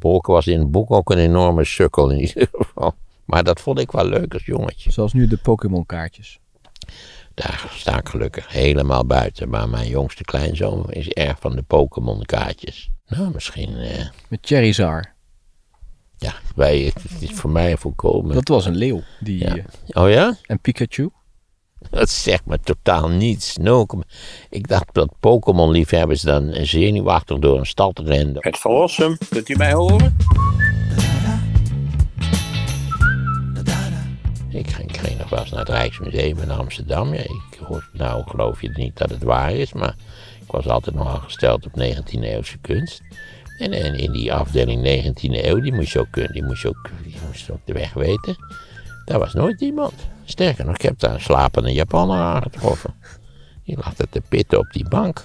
[0.00, 2.94] Bolken was in het boek ook een enorme sukkel in ieder geval.
[3.24, 4.92] Maar dat vond ik wel leuk als jongetje.
[4.92, 6.38] Zoals nu de Pokémon kaartjes.
[7.34, 9.48] Daar sta ik gelukkig helemaal buiten.
[9.48, 12.90] Maar mijn jongste kleinzoon is erg van de Pokémon kaartjes.
[13.06, 15.08] Nou, misschien, eh, Met Charizard.
[16.16, 18.34] ja, wij, het is voor mij volkomen...
[18.34, 19.00] Dat was een leeuw.
[19.20, 19.56] Die, Ja.
[19.56, 19.64] eh,
[20.02, 20.36] Oh ja?
[20.46, 21.10] en Pikachu.
[21.90, 23.56] Dat zegt me totaal niets.
[23.56, 23.86] No,
[24.50, 28.42] ik dacht dat Pokémon-liefhebbers dan zenuwachtig door een stad renden.
[28.42, 30.16] Het verlossen, kunt u mij horen?
[34.50, 37.14] Ik ging, ging nog wel eens naar het Rijksmuseum in Amsterdam.
[37.14, 39.94] Ja, ik hoor, nou geloof je niet dat het waar is, maar
[40.40, 43.02] ik was altijd nogal gesteld op 19e eeuwse kunst.
[43.58, 46.90] En, en in die afdeling 19e eeuw, die moest je ook, die moest je ook,
[47.02, 48.36] die moest je ook de weg weten.
[49.10, 49.92] Daar was nooit iemand.
[50.24, 52.94] Sterker nog, ik heb daar een slapende Japaner aangetroffen.
[53.64, 55.24] Die lag te pitten op die bank.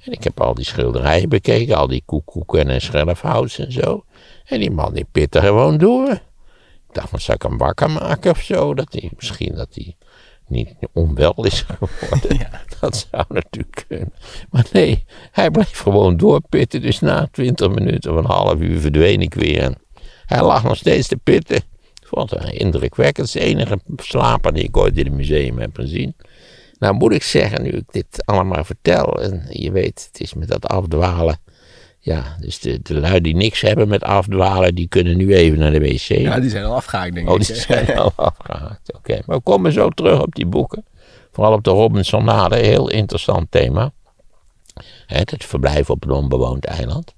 [0.00, 4.04] En ik heb al die schilderijen bekeken, al die koekoeken en schelfhouts en zo.
[4.44, 6.10] En die man die pitte gewoon door.
[6.10, 8.74] Ik dacht, wat zou ik hem wakker maken of zo?
[8.74, 9.96] Dat hij, misschien dat hij
[10.46, 12.48] niet onwel is geworden.
[12.80, 14.12] Dat zou natuurlijk kunnen.
[14.50, 16.80] Maar nee, hij bleef gewoon doorpitten.
[16.80, 19.62] Dus na twintig minuten of een half uur verdween ik weer.
[19.62, 19.78] En
[20.26, 21.69] hij lag nog steeds te pitten.
[22.14, 23.32] Vond het indrukwekkend.
[23.32, 26.14] Het is de enige slaper die ik ooit in het museum heb gezien.
[26.78, 30.48] Nou moet ik zeggen, nu ik dit allemaal vertel, en je weet, het is met
[30.48, 31.38] dat afdwalen.
[31.98, 35.70] Ja, dus de, de lui die niks hebben met afdwalen, die kunnen nu even naar
[35.72, 35.98] de wc.
[36.00, 37.46] Ja, die zijn al afgehaakt, denk Oh, ik.
[37.46, 38.92] die zijn al afgehaakt.
[38.94, 40.84] Oké, maar we komen zo terug op die boeken.
[41.32, 43.92] Vooral op de Robinsonade, heel interessant thema.
[45.10, 47.14] Het verblijf op een onbewoond eiland.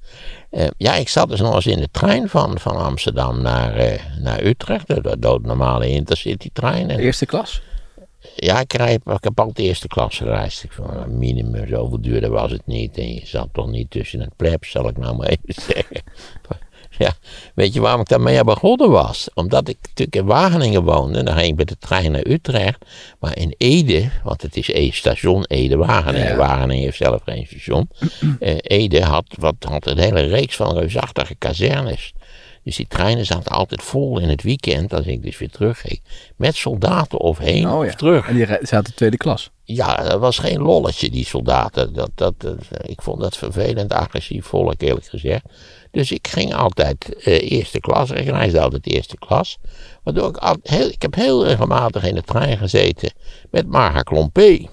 [0.51, 4.01] Eh, ja, ik zat dus nog eens in de trein van, van Amsterdam naar, eh,
[4.19, 4.87] naar Utrecht.
[4.87, 6.91] De, doodnormale intercity-trein.
[6.91, 7.63] Eerste klas?
[8.37, 10.63] ja, ik, rijd, ik heb altijd eerste klas gereisd.
[10.63, 12.99] Ik vond het minimum, zoveel duurder was het niet.
[12.99, 16.03] En je zat toch niet tussen het plebs, zal ik nou maar even zeggen.
[16.99, 17.13] Ja,
[17.55, 19.29] weet je waarom ik daarmee begonnen was?
[19.35, 21.23] Omdat ik natuurlijk in Wageningen woonde.
[21.23, 22.85] Dan ging ik met de trein naar Utrecht.
[23.21, 26.29] Maar in Ede, want het is E station Ede-Wageningen.
[26.29, 26.37] Ja.
[26.37, 27.89] Wageningen heeft zelf geen station.
[28.41, 32.13] Eh, Ede had, wat, had een hele reeks van reusachtige kazernes.
[32.65, 36.01] Dus die treinen zaten altijd vol in het weekend, als ik dus weer terugging.
[36.37, 38.29] Met soldaten of heen Oh of terug.
[38.29, 39.51] En die zaten tweede klas.
[39.75, 41.93] Ja, dat was geen lolletje, die soldaten.
[41.93, 42.35] Dat, dat,
[42.83, 45.45] ik vond dat vervelend, agressief volk, eerlijk gezegd.
[45.91, 48.11] Dus ik ging altijd eh, eerste klas.
[48.11, 49.59] Ik reisde altijd eerste klas.
[50.03, 53.13] Waardoor ik, al, heel, ik heb heel regelmatig in de trein gezeten
[53.51, 54.67] met Marga Klompé.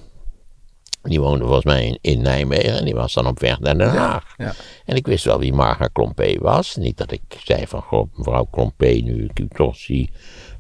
[1.02, 3.90] Die woonde volgens mij in, in Nijmegen en die was dan op weg naar Den
[3.90, 4.34] Haag.
[4.38, 4.54] Ja.
[4.86, 6.76] En ik wist wel wie Marga Klompé was.
[6.76, 10.12] Niet dat ik zei van, god, mevrouw Klompé, nu ik u toch zie,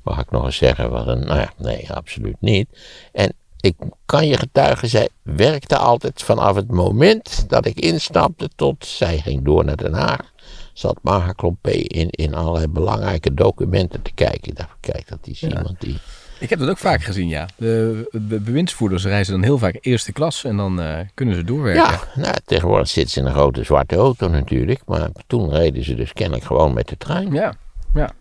[0.04, 2.68] mag ik nog eens zeggen wat een, nou ja, nee, absoluut niet.
[3.12, 3.76] En ik
[4.06, 9.46] kan je getuigen, zij werkte altijd vanaf het moment dat ik instapte tot zij ging
[9.46, 10.32] door naar Den Haag.
[10.74, 14.52] Zat Marga Klompé in, in allerlei belangrijke documenten te kijken.
[14.52, 15.98] Ik dacht, kijk, dat is iemand die...
[16.40, 17.48] Ik heb dat ook vaak gezien, ja.
[17.56, 21.84] De, de bewindsvoerders reizen dan heel vaak eerste klas en dan eh, kunnen ze doorwerken.
[21.84, 24.82] Ja, nou, tegenwoordig zit ze in een grote zwarte auto natuurlijk.
[24.86, 27.34] Maar toen reden ze dus kennelijk gewoon met de trein.
[27.34, 27.56] ja.
[27.94, 28.12] ja.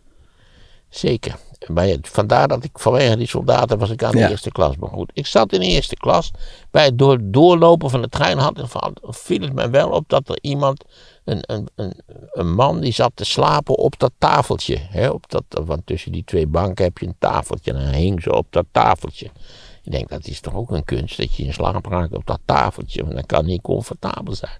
[0.88, 1.36] Zeker.
[1.66, 4.28] Maar ja, vandaar dat ik vanwege die soldaten was ik aan de Ja.
[4.30, 4.76] eerste klas.
[4.76, 6.30] Maar goed, ik zat in de eerste klas.
[6.70, 8.60] Bij het door, doorlopen van de trein had,
[9.02, 10.84] viel het me wel op dat er iemand,
[11.24, 11.94] een, een, een,
[12.32, 14.78] een man, die zat te slapen op dat tafeltje.
[14.80, 17.72] Hè, op dat, want tussen die twee banken heb je een tafeltje.
[17.72, 19.30] En hij hing zo op dat tafeltje.
[19.82, 22.40] Ik denk, dat is toch ook een kunst dat je in slaap raakt op dat
[22.44, 23.02] tafeltje.
[23.02, 24.58] Want dat kan niet comfortabel zijn.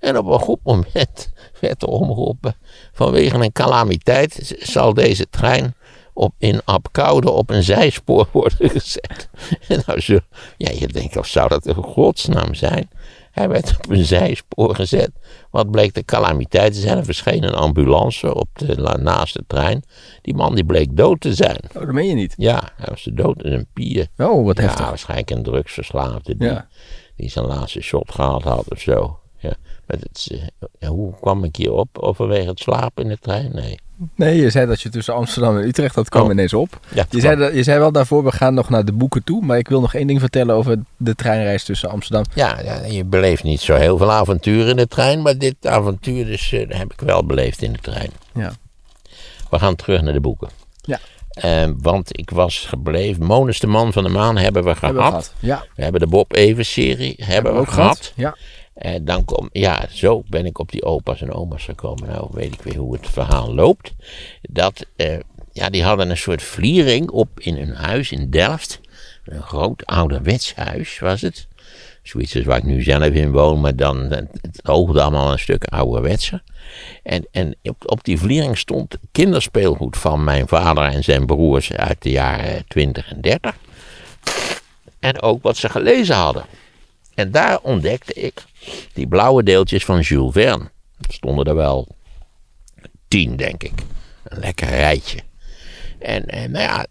[0.00, 1.30] En op een goed moment
[1.60, 2.56] werd er omgeroepen.
[2.92, 5.74] Vanwege een calamiteit zal deze trein
[6.16, 9.28] op, in Apkoude op een zijspoor worden gezet.
[9.68, 10.18] En nou zo,
[10.56, 12.88] ja, je denkt, of zou dat een godsnaam zijn?
[13.30, 15.10] Hij werd op een zijspoor gezet.
[15.50, 16.98] Wat bleek de calamiteit te zijn?
[16.98, 19.82] Er verscheen een ambulance op de, naast de trein.
[20.22, 21.58] Die man die bleek dood te zijn.
[21.74, 22.34] Oh, dat meen je niet.
[22.36, 24.06] Ja, hij was dood in een pier.
[24.16, 24.88] Oh, wat Ja, heftig.
[24.88, 26.68] waarschijnlijk een drugsverslaafde die, Ja.
[27.16, 29.18] die zijn laatste shot gehad had of zo.
[29.38, 29.52] Ja,
[29.86, 30.40] met het,
[30.78, 31.98] eh, hoe kwam ik hier op?
[31.98, 33.50] Overwege het slapen in de trein?
[33.54, 33.78] Nee.
[34.14, 36.30] Nee, je zei dat je tussen Amsterdam en Utrecht, dat kwam Oh.
[36.32, 36.80] ineens op.
[36.94, 39.44] Ja, Je zei, dat- je zei wel daarvoor, we gaan nog naar de boeken toe.
[39.44, 42.24] Maar ik wil nog één ding vertellen over de treinreis tussen Amsterdam.
[42.34, 46.24] Ja, ja, je beleeft niet zo heel veel avonturen in de trein, maar dit avontuur
[46.24, 48.10] dus, heb ik wel beleefd in de trein.
[48.34, 48.52] Ja.
[49.50, 50.48] We gaan terug naar de boeken.
[50.82, 50.98] Ja.
[51.30, 53.24] Eh, want ik was gebleven.
[53.24, 54.80] Monus de Man van de Maan hebben we gehad.
[54.94, 55.34] Hebben we gehad.
[55.38, 58.12] Ja, We hebben de Bob Evers serie hebben, we ook gehad.
[58.16, 58.36] Ja.
[58.76, 62.08] En dan kom, ja, zo ben ik op die opa's en oma's gekomen.
[62.08, 63.94] Nou, weet ik weer hoe het verhaal loopt.
[64.42, 65.18] Dat, eh,
[65.52, 68.80] ja, die hadden een soort vliering op in hun huis in Delft.
[69.24, 71.46] Een groot ouderwets huis was het.
[72.02, 75.38] Zoiets als waar ik nu zelf in woon, maar dan het, het oogde allemaal een
[75.38, 76.42] stuk ouderwetser.
[77.02, 82.02] En, en op, op die vliering stond kinderspeelgoed van mijn vader en zijn broers uit
[82.02, 83.56] de jaren 20 en 30.
[84.98, 86.44] En ook wat ze gelezen hadden.
[87.14, 88.44] En daar ontdekte ik
[88.92, 90.70] die blauwe deeltjes van Jules Verne.
[91.00, 91.88] Er stonden er wel
[93.08, 93.72] tien, denk ik.
[94.24, 95.18] Een lekker rijtje.
[95.98, 96.86] En, en nou ja,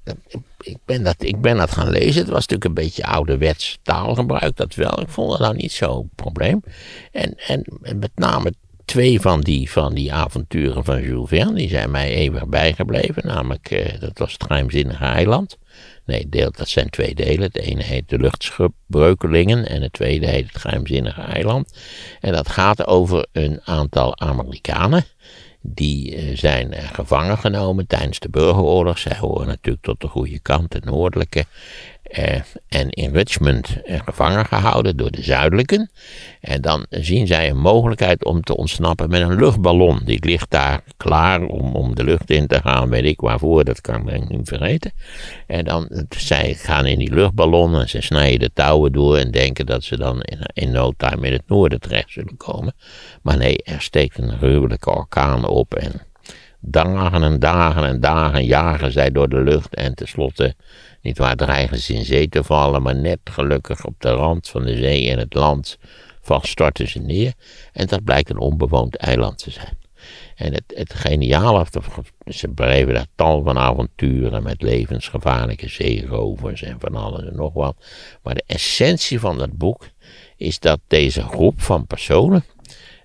[0.60, 2.22] ik ben, dat, ik ben dat gaan lezen.
[2.22, 5.01] Het was natuurlijk een beetje ouderwets taalgebruik, dat wel.
[5.01, 6.63] Ik vond het nou niet zo'n probleem.
[7.12, 8.54] En, en met name
[8.86, 13.28] twee van die, van die avonturen van Jules Verne, die zijn mij eeuwig bijgebleven.
[13.28, 15.58] Namelijk, eh, dat was het geheimzinnige eiland.
[16.06, 17.42] Nee, deel, dat zijn twee delen.
[17.42, 21.78] Het ene heet de luchtschipbreukelingen en het tweede heet het geheimzinnige eiland.
[22.20, 25.06] En dat gaat over een aantal Amerikanen
[25.62, 28.98] die eh, zijn gevangen genomen tijdens de burgeroorlog.
[28.98, 31.46] Zij horen natuurlijk tot de goede kant, de noordelijke.
[32.16, 35.90] Eh, en in Richmond eh, gevangen gehouden door de zuidelijken.
[36.42, 40.02] En dan zien zij een mogelijkheid om te ontsnappen met een luchtballon.
[40.06, 43.82] Die ligt daar klaar om, om de lucht in te gaan, weet ik waarvoor, dat
[43.82, 44.92] kan ik niet vergeten.
[45.48, 49.66] En dan, zij gaan in die luchtballon en ze snijden de touwen door en denken
[49.66, 52.74] dat ze dan in, in no time in het noorden terecht zullen komen.
[53.22, 56.02] Maar nee, er steekt een gruwelijke orkaan op en
[56.60, 60.56] dagen en dagen en dagen jagen zij door de lucht en tenslotte
[61.06, 64.66] niet waar dreigen ze in zee te vallen, maar net gelukkig op de rand van
[64.66, 65.78] de zee in het land
[66.22, 67.34] vaststorten ze neer.
[67.74, 69.78] En dat blijkt een onbewoond eiland te zijn.
[70.36, 71.66] En het, het geniale,
[72.25, 77.75] ze beleven daar tal van avonturen met levensgevaarlijke zeerovers en van alles en nog wat.
[78.24, 79.90] Maar de essentie van dat boek
[80.38, 82.44] is dat deze groep van personen,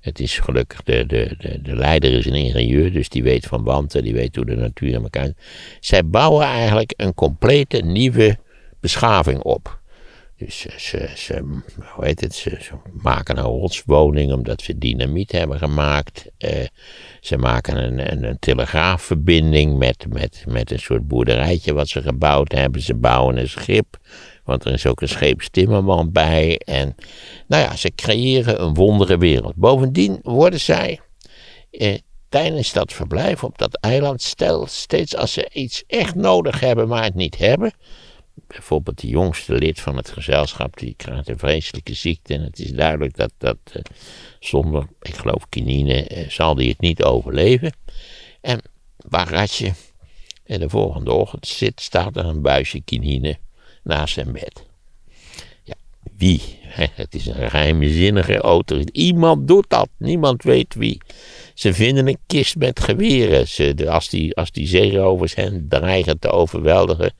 [0.00, 3.64] het is gelukkig, de, de, de, de leider is een ingenieur, dus die weet van
[3.64, 5.32] wanten, die weet hoe de natuur in elkaar
[5.81, 8.38] Zij bouwen eigenlijk een complete nieuwe
[8.81, 9.79] beschaving op.
[10.37, 11.61] Dus ze, ze,
[11.94, 12.58] hoe heet het, ze,
[12.93, 16.31] maken een rotswoning omdat ze dynamiet hebben gemaakt.
[16.38, 16.67] Eh,
[17.20, 22.52] ze maken een, een, een, telegraafverbinding met, met, met een soort boerderijtje wat ze gebouwd
[22.52, 22.81] hebben.
[22.81, 23.99] Ze bouwen een schip
[24.44, 26.58] want er is ook een scheepstimmerman bij.
[26.58, 26.94] En
[27.46, 29.54] nou ja, ze creëren een wondere wereld.
[29.54, 31.00] Bovendien worden zij
[31.70, 31.98] eh,
[32.28, 37.02] tijdens dat verblijf op dat eiland, stel steeds als ze iets echt nodig hebben, maar
[37.02, 37.72] het niet hebben.
[38.46, 42.34] Bijvoorbeeld de jongste lid van het gezelschap, die krijgt een vreselijke ziekte.
[42.34, 43.82] En het is duidelijk dat, dat eh,
[44.40, 47.72] zonder, ik geloof, kinine, eh, zal die het niet overleven.
[48.40, 48.60] En
[48.96, 49.72] waar je
[50.44, 53.38] en de volgende ochtend zit, staat er een buisje kinine
[53.90, 54.66] naast zijn bed.
[55.64, 55.75] Ja,
[56.16, 56.58] wie?
[56.70, 58.81] Het is een geheimzinnige auto.
[58.92, 61.00] Iemand doet dat, niemand weet wie.
[61.54, 63.48] Ze vinden een kist met geweren.
[63.48, 67.12] Ze, als, die, als die zeerovers hen dreigen te overweldigen,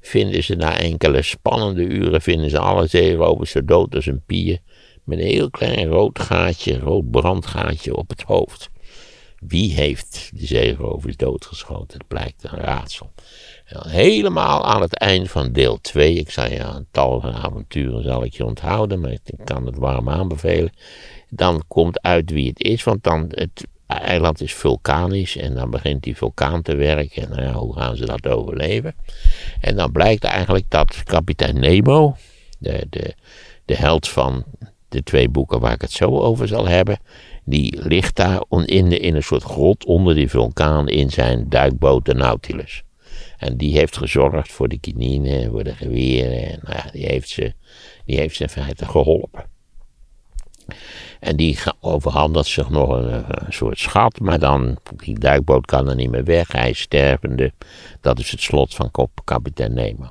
[0.00, 4.58] vinden ze na enkele spannende uren vinden ze alle zeerovers zo dood als een pier.
[5.04, 8.70] Met een heel klein rood gaatje, rood brandgaatje op het hoofd.
[9.48, 11.98] Wie heeft de zeerovers doodgeschoten?
[11.98, 13.12] Het blijkt een raadsel.
[13.88, 16.14] Helemaal aan het eind van deel 2.
[16.14, 19.76] Ik zei ja, een tal van avonturen zal ik je onthouden, maar ik kan het
[19.76, 20.72] warm aanbevelen.
[21.28, 26.02] Dan komt uit wie het is, want dan het eiland is vulkanisch en dan begint
[26.02, 27.22] die vulkaan te werken.
[27.22, 28.94] En nou hoe gaan ze dat overleven?
[29.60, 32.16] En dan blijkt eigenlijk dat kapitein Nemo,
[32.58, 33.14] de, de,
[33.64, 34.44] de held van
[34.88, 36.98] de twee boeken waar ik het zo over zal hebben,
[37.44, 42.14] die ligt daar in, in een soort grot onder die vulkaan in zijn duikboot de
[42.14, 42.82] Nautilus.
[43.38, 46.50] En die heeft gezorgd voor de kinine, voor de geweren.
[46.50, 47.54] En nou ja, die heeft ze,
[48.04, 49.50] die heeft ze in feite geholpen.
[51.20, 56.10] En die overhandigt zich nog een, soort schat, maar dan, die duikboot kan er niet
[56.10, 57.52] meer weg, hij is stervende.
[58.00, 58.90] Dat is het slot van
[59.24, 60.08] kapitein Nemo.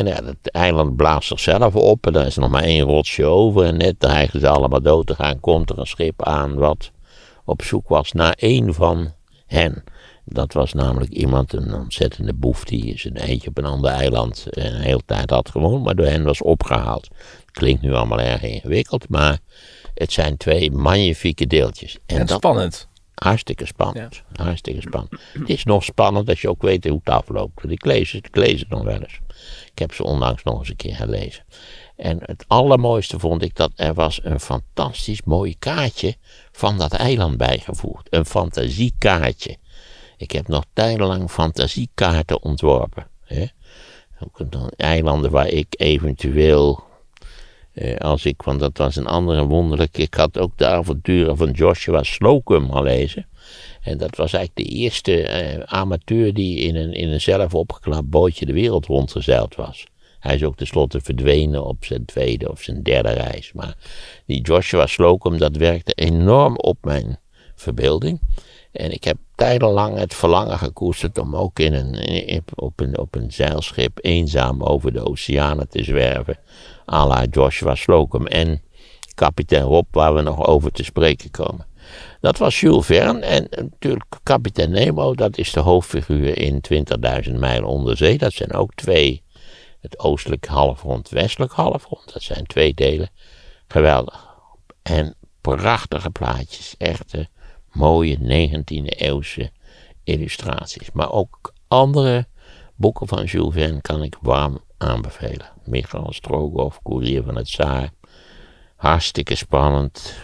[0.00, 3.64] En ja, het eiland blaast zichzelf op en er is nog maar één rotsje over.
[3.64, 6.90] En net dreigen ze allemaal dood te gaan, komt er een schip aan wat
[7.44, 9.12] op zoek was naar één van
[9.46, 9.84] hen.
[10.24, 14.80] Dat was namelijk iemand, een ontzettende boef, die zijn eentje op een ander eiland een
[14.80, 17.08] hele tijd had gewoond, maar door hen was opgehaald.
[17.52, 19.38] Klinkt nu allemaal erg ingewikkeld, maar
[19.94, 21.98] het zijn twee magnifieke deeltjes.
[22.06, 22.88] En, dat, spannend.
[23.20, 24.22] Hartstikke spannend.
[24.32, 25.20] Hartstikke spannend.
[25.32, 27.70] Het is nog spannend als je ook weet hoe het afloopt.
[27.70, 29.20] Ik lees het, ik lees het nog wel eens.
[29.72, 31.44] Ik heb ze onlangs nog eens een keer gelezen.
[31.96, 36.16] En het allermooiste vond ik dat er was een fantastisch mooi kaartje
[36.52, 38.06] van dat eiland bijgevoegd.
[38.10, 39.56] Een fantasiekaartje.
[40.16, 43.06] Ik heb nog tijdenlang fantasiekaarten ontworpen.
[43.24, 43.46] Hè?
[44.18, 44.40] Ook
[44.76, 46.84] eilanden waar ik eventueel,
[47.80, 51.50] eh, als ik, want dat was een andere wonderlijke, ik had ook de avonturen van
[51.50, 53.26] Joshua Slocum gelezen.
[53.82, 58.10] En dat was eigenlijk de eerste eh, amateur die in een, in een zelf opgeklapt
[58.10, 59.86] bootje de wereld rondgezeild was.
[60.18, 63.52] Hij is ook tenslotte verdwenen op zijn tweede of zijn derde reis.
[63.52, 63.76] Maar
[64.26, 67.18] die Joshua Slocum, dat werkte enorm op mijn
[67.54, 68.20] verbeelding.
[68.72, 73.32] En ik heb tijdenlang het verlangen gekoesterd om ook in een, op, een, op een
[73.32, 76.38] zeilschip eenzaam over de oceanen te zwerven.
[76.92, 78.62] À la Joshua Slocum en
[79.14, 81.66] kapitein Rob, waar we nog over te spreken komen.
[82.20, 86.62] Dat was Jules Verne en natuurlijk kapitein Nemo, dat is de hoofdfiguur in
[87.28, 88.18] 20.000 mijl onder zee.
[88.18, 89.22] Dat zijn ook twee,
[89.80, 92.12] het oostelijk halfrond, westelijk halfrond.
[92.12, 93.10] Dat zijn twee delen.
[93.68, 94.28] Geweldig.
[94.82, 97.28] En prachtige plaatjes, echte
[97.72, 99.50] mooie 19e eeuwse
[100.04, 100.90] illustraties.
[100.92, 102.26] Maar ook andere
[102.74, 105.50] boeken van Jules Verne kan ik warm aanbevelen.
[105.64, 107.90] Michael Strogoff, Koerier van het Zaar.
[108.76, 110.14] Hartstikke spannend.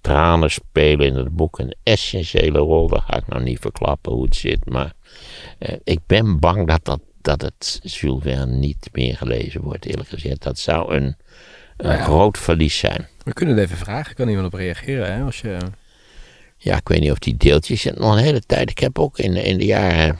[0.00, 2.88] Tranen spelen in het boek een essentiële rol.
[2.88, 4.70] Daar ga ik nou niet verklappen hoe het zit.
[4.70, 4.92] Maar
[5.58, 10.08] eh, ik ben bang dat, dat, dat het Jules Verne niet meer gelezen wordt, eerlijk
[10.08, 10.42] gezegd.
[10.42, 11.16] Dat zou een,
[11.76, 13.08] een groot verlies zijn.
[13.24, 14.14] We kunnen het even vragen.
[14.14, 15.22] Kan iemand op reageren, hè?
[15.22, 15.58] Als je...
[16.56, 18.70] Ja, ik weet niet of die deeltjes nog een hele tijd.
[18.70, 20.18] Ik heb ook in, in de jaren,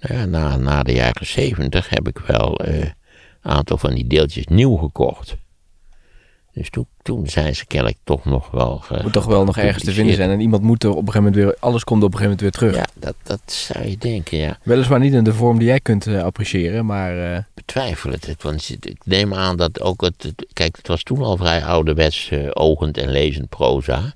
[0.00, 2.92] nou ja, na, na de jaren zeventig heb ik wel eh, een
[3.42, 5.36] aantal van die deeltjes nieuw gekocht.
[6.52, 8.78] Dus toen, toen zijn ze kennelijk toch nog wel.
[8.78, 10.30] ge- moet toch wel nog ergens te vinden zijn.
[10.30, 11.56] En iemand moet er op een gegeven moment weer...
[11.60, 12.86] Alles komt op een gegeven moment weer terug.
[12.94, 14.58] Ja, dat, dat zou je denken, ja.
[14.62, 17.32] Weliswaar niet in de vorm die jij kunt eh, appreciëren, maar...
[17.34, 18.36] eh, betwijfel het.
[18.42, 20.32] Want ik neem aan dat ook het.
[20.52, 24.14] Kijk, het was toen al vrij ouderwets eh, ogend en lezend proza.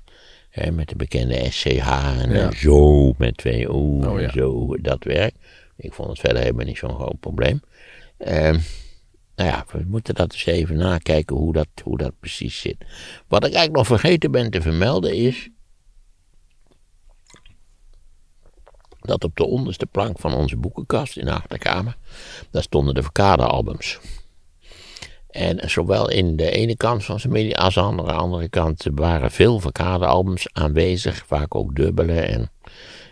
[0.49, 1.87] Hè, met de bekende SCH
[2.21, 2.51] en Ja.
[2.51, 4.27] zo met twee O Oh, ja.
[4.27, 5.33] en zo, dat werk.
[5.81, 7.61] Ik vond het verder helemaal niet zo'n groot probleem.
[8.17, 8.59] Ehm,
[9.35, 12.77] nou ja, we moeten dat eens even nakijken hoe dat, hoe dat precies zit.
[13.27, 15.49] Wat ik eigenlijk nog vergeten ben te vermelden is.
[19.01, 21.97] dat op de onderste plank van onze boekenkast in de achterkamer.
[22.51, 23.99] daar stonden de Verkade-albums.
[25.29, 29.31] En zowel in de ene kant van zijn familie als aan de andere kant waren
[29.31, 32.19] veel Verkade-albums aanwezig, vaak ook dubbele.
[32.19, 32.51] En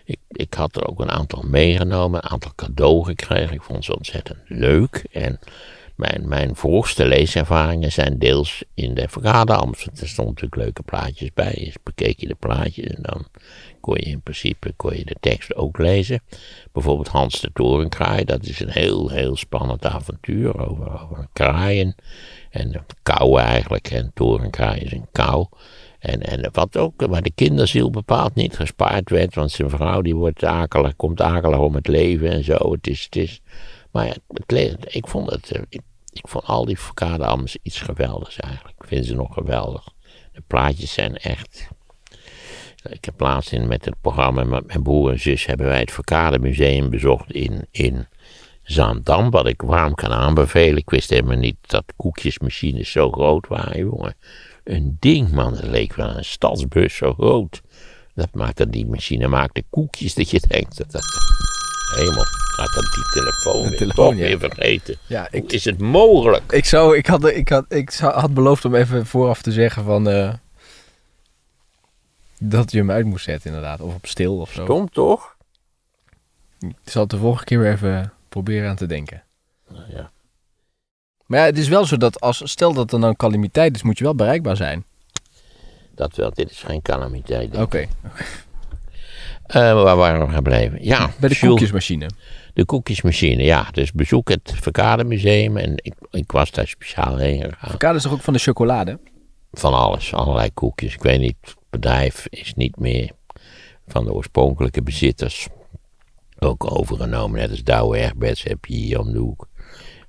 [0.09, 3.55] ik, ik had er ook een aantal meegenomen, een aantal cadeau gekregen.
[3.55, 5.05] Ik vond ze ontzettend leuk.
[5.11, 5.39] En
[5.95, 11.73] mijn, mijn vroegste leeservaringen zijn deels in de want Er stonden natuurlijk leuke plaatjes bij.
[11.83, 13.25] Bekeek je de plaatjes en dan
[13.81, 16.21] kon je in principe kon je de tekst ook lezen.
[16.71, 21.95] Bijvoorbeeld Hans de Torenkraai, dat is een heel, heel spannend avontuur over, over kraaien.
[22.49, 25.47] En kou eigenlijk, en torenkraai is een kou.
[25.99, 30.15] En, en wat ook, waar de kinderziel bepaald niet gespaard werd, want zijn vrouw die
[30.15, 32.71] wordt akelig, komt akelig om het leven en zo.
[32.71, 33.41] Het is, het is,
[33.91, 38.75] maar ja, ik vond het, eh, ik, vond al die verkadeambers iets geweldigs eigenlijk.
[38.81, 39.83] Ik vind ze nog geweldig.
[40.33, 41.67] De plaatjes zijn echt,
[42.89, 45.91] ik heb laatst in, met het programma met mijn broer en zus hebben wij het
[45.91, 48.07] Verkade Museum bezocht in, in
[48.63, 50.77] Zaandam, wat ik warm kan aanbevelen.
[50.77, 54.15] Ik wist helemaal niet dat koekjesmachines zo groot waren, jongen.
[54.63, 55.53] Een ding, man.
[55.53, 57.61] Het leek wel een stadsbus zo groot.
[58.15, 61.03] Dat maakte, die machine maakte koekjes dat je denkt dat dat...
[61.95, 62.23] Hemel,
[62.55, 64.25] gaat dat die telefoon weer telefoon, toch ja.
[64.25, 64.97] weer vergeten.
[65.07, 66.51] ja, Hoe is het mogelijk?
[66.51, 69.83] ik, zou, ik, had, ik, had, ik zou- had beloofd om even vooraf te zeggen
[69.83, 70.09] van...
[70.09, 70.33] eh,
[72.39, 73.81] dat je hem uit moest zetten inderdaad.
[73.81, 74.63] Of op stil of zo.
[74.63, 75.35] Stom toch?
[76.59, 79.23] Ik zal het de volgende keer weer even proberen aan te denken.
[79.69, 80.11] Nou ja.
[81.29, 82.41] Maar ja, het is wel zo dat als...
[82.43, 84.83] Stel dat er nou een calamiteit is, moet je wel bereikbaar zijn.
[85.95, 87.51] Dat wel, dit is geen calamiteit.
[87.51, 87.59] denk ik.
[87.61, 87.85] Oké.
[89.45, 90.83] Eh, waar waren we gebleven?
[90.83, 92.09] Ja, Bij de Jules- koekjesmachine.
[92.53, 93.67] De koekjesmachine, ja.
[93.71, 97.57] Dus bezoek het Verkade Museum en ik, ik was daar speciaal heen gegaan.
[97.59, 98.99] Avocado is toch ook van de chocolade?
[99.51, 100.93] Van alles, allerlei koekjes.
[100.93, 103.11] Ik weet niet, het bedrijf is niet meer
[103.87, 105.47] van de oorspronkelijke bezitters.
[106.39, 109.47] Ook overgenomen, net als Douwe Egberts heb je hier om de hoek.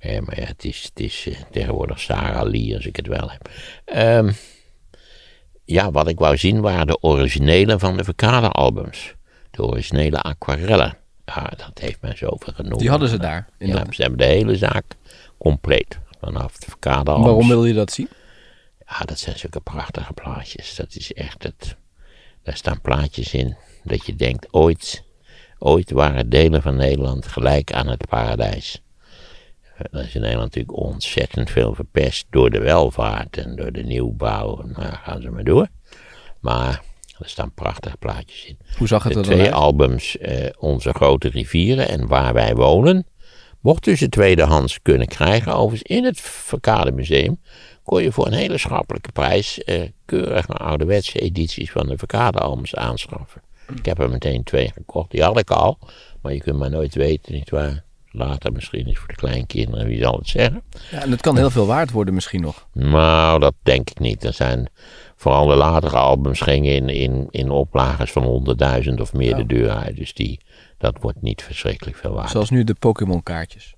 [0.01, 3.29] Eh, maar ja, het is, het is eh, tegenwoordig Sarah Lee als ik het wel
[3.31, 3.49] heb.
[3.85, 4.31] Ehm,
[5.65, 9.13] ja, wat ik wou zien waren de originele van de Verkade-albums.
[9.51, 10.97] De originele aquarellen.
[11.25, 12.79] Ja, dat heeft mij zoveel genoeg.
[12.79, 13.49] Die hadden ze daar.
[13.57, 14.85] In Ja, dat- ze hebben de hele zaak
[15.37, 15.99] compleet.
[16.19, 17.25] Vanaf de Verkade-albums.
[17.27, 18.07] Waarom wil je dat zien?
[18.87, 20.75] Ja, dat zijn zulke prachtige plaatjes.
[20.75, 21.75] Dat is echt het.
[22.43, 25.03] Daar staan plaatjes in dat je denkt, ooit,
[25.59, 28.81] ooit waren delen van Nederland gelijk aan het paradijs.
[29.91, 34.61] Er is in Nederland natuurlijk ontzettend veel verpest door de welvaart en door de nieuwbouw.
[34.65, 35.67] Nou, gaan ze maar door.
[36.39, 36.81] Maar
[37.19, 38.57] er staan prachtige plaatjes in.
[38.77, 39.55] Hoe zag het De er dan twee uit?
[39.55, 43.05] albums, eh, Onze Grote Rivieren en Waar Wij Wonen,
[43.59, 45.53] mocht dus het tweedehands kunnen krijgen.
[45.55, 47.39] Overigens in het Verkade Museum
[47.83, 52.75] kon je voor een hele schappelijke prijs eh, keurige ouderwetse edities van de Verkade albums
[52.75, 53.41] aanschaffen.
[53.75, 55.79] Ik heb er meteen twee gekocht, die had ik al,
[56.21, 57.83] maar je kunt maar nooit weten, nietwaar.
[58.11, 60.61] Later misschien eens voor de kleinkinderen, wie zal het zeggen.
[60.91, 62.67] Ja, en het kan heel veel waard worden misschien nog.
[62.73, 64.23] Nou, dat denk ik niet.
[64.23, 64.69] Er zijn
[65.15, 68.45] vooral de latere albums gingen in, in, in oplages van
[68.87, 69.37] 100.000 of meer Ja.
[69.37, 69.95] de deur uit.
[69.95, 70.39] Dus die,
[70.77, 72.29] dat wordt niet verschrikkelijk veel waard.
[72.29, 73.73] Zoals nu de Pokémon kaartjes.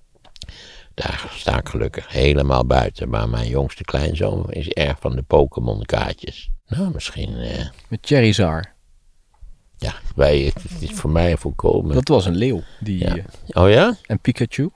[0.94, 3.08] Daar sta ik gelukkig helemaal buiten.
[3.08, 6.50] Maar mijn jongste kleinzoon is erg van de Pokémon kaartjes.
[6.66, 8.72] Nou, misschien, eh, Met Charizard.
[9.84, 11.94] Ja, wij, het is voor mij volkomen.
[11.94, 12.62] Dat was een leeuw.
[12.80, 13.16] Die, Ja.
[13.16, 13.96] eh, Oh ja?
[14.06, 14.68] en Pikachu.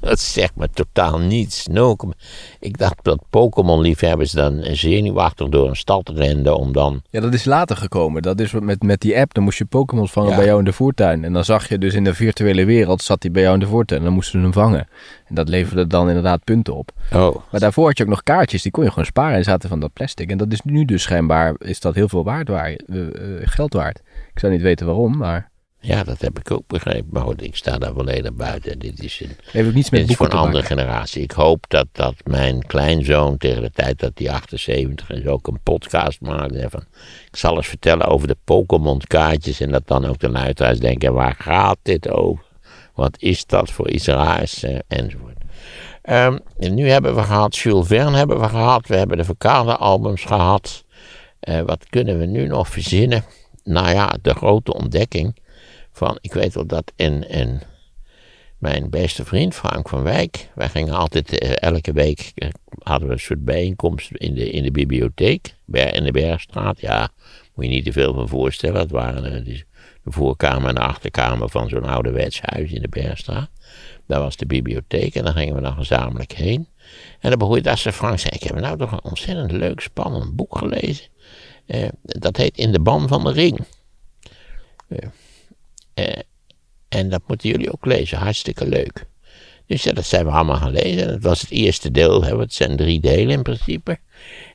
[0.00, 1.66] Dat zegt me totaal niets.
[1.96, 2.14] Komma-
[2.60, 7.02] Ik dacht dat Pokémon-liefhebbers dan zenuwachtig door een stad renden om dan...
[7.10, 8.22] Ja, dat is later gekomen.
[8.22, 9.34] Dat is met, met die app.
[9.34, 10.36] Dan moest je Pokémon vangen Ja.
[10.36, 11.24] bij jou in de voertuin.
[11.24, 13.66] En dan zag je dus in de virtuele wereld zat hij bij jou in de
[13.66, 14.00] voertuin.
[14.00, 14.88] En dan moesten we hem vangen.
[15.26, 16.90] En dat leverde dan inderdaad punten op.
[17.12, 18.62] Oh, Maar daarvoor had je ook nog kaartjes.
[18.62, 19.36] Die kon je gewoon sparen.
[19.36, 20.30] En zaten van dat plastic.
[20.30, 23.08] En dat is nu dus schijnbaar is dat heel veel waard, waar, eh, eh,
[23.44, 23.98] geld waard.
[24.32, 25.50] Ik zou niet weten waarom, maar
[25.84, 27.08] ja, dat heb ik ook begrepen.
[27.10, 28.78] Maar goed, ik sta daar volledig buiten.
[28.78, 30.76] Dit is, een, heeft niets met dit is voor een andere maken.
[30.76, 31.22] generatie.
[31.22, 35.60] Ik hoop dat, dat mijn kleinzoon tegen de tijd dat hij 78 is ook een
[35.62, 36.54] podcast maakt.
[36.68, 36.84] Van,
[37.30, 39.60] ik zal eens vertellen over de Pokémon-kaartjes.
[39.60, 42.44] En dat dan ook de luisteraars denken, waar gaat dit over?
[42.94, 44.62] Wat is dat voor iets raars?
[44.62, 45.36] eh, enzovoort.
[46.02, 48.86] Ehm, en nu hebben we gehad, Jules Verne hebben we gehad.
[48.88, 50.84] We hebben de Verkade-albums gehad.
[51.40, 53.24] Eh, wat kunnen we nu nog verzinnen?
[53.64, 55.42] Nou ja, de grote ontdekking
[55.96, 57.60] van, ik weet wel dat in, in
[58.58, 62.48] mijn beste vriend Frank van Wijk, wij gingen altijd eh, elke week, eh,
[62.78, 66.80] hadden we een soort bijeenkomst in de, in de bibliotheek, in de Bergstraat.
[66.80, 67.08] Ja,
[67.54, 68.74] moet je niet te veel van voorstellen.
[68.74, 69.64] Dat waren eh, die-
[70.02, 73.50] de voorkamer en de achterkamer van zo'n ouderwets huis in de Bergstraat.
[74.06, 76.68] Daar was de bibliotheek en dan gingen we dan gezamenlijk heen.
[77.20, 80.36] En dan je als ze Frank zei, ik heb nou toch een ontzettend leuk, spannend
[80.36, 81.06] boek gelezen.
[82.02, 83.58] Dat heet In de Ban van de Ring.
[84.88, 85.08] Eh,
[86.88, 89.06] en dat moeten jullie ook lezen, hartstikke leuk.
[89.66, 91.06] Dus ja, dat zijn we allemaal gaan lezen.
[91.06, 93.98] Dat was het eerste deel, hè, het zijn drie delen in principe.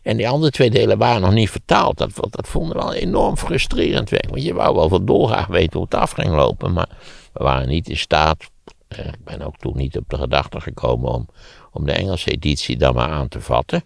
[0.01, 1.97] En die andere twee delen waren nog niet vertaald.
[1.97, 4.29] Dat, dat vonden we wel enorm frustrerend werk.
[4.29, 6.73] Want je wou wel van dolgraag weten hoe het af ging lopen.
[6.73, 6.89] Maar
[7.33, 8.49] we waren niet in staat.
[8.87, 11.27] eh, ik ben ook toen niet op de gedachte gekomen om,
[11.71, 13.83] om de Engelse editie dan maar aan te vatten.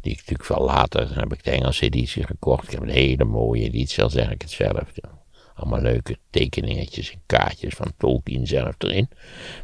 [0.00, 2.64] Die ik natuurlijk veel later, heb ik de Engelse editie gekocht.
[2.64, 4.82] Ik heb een hele mooie editie, al zeg ik het zelf.
[5.58, 9.08] Allemaal leuke tekeningetjes en kaartjes van Tolkien zelf erin.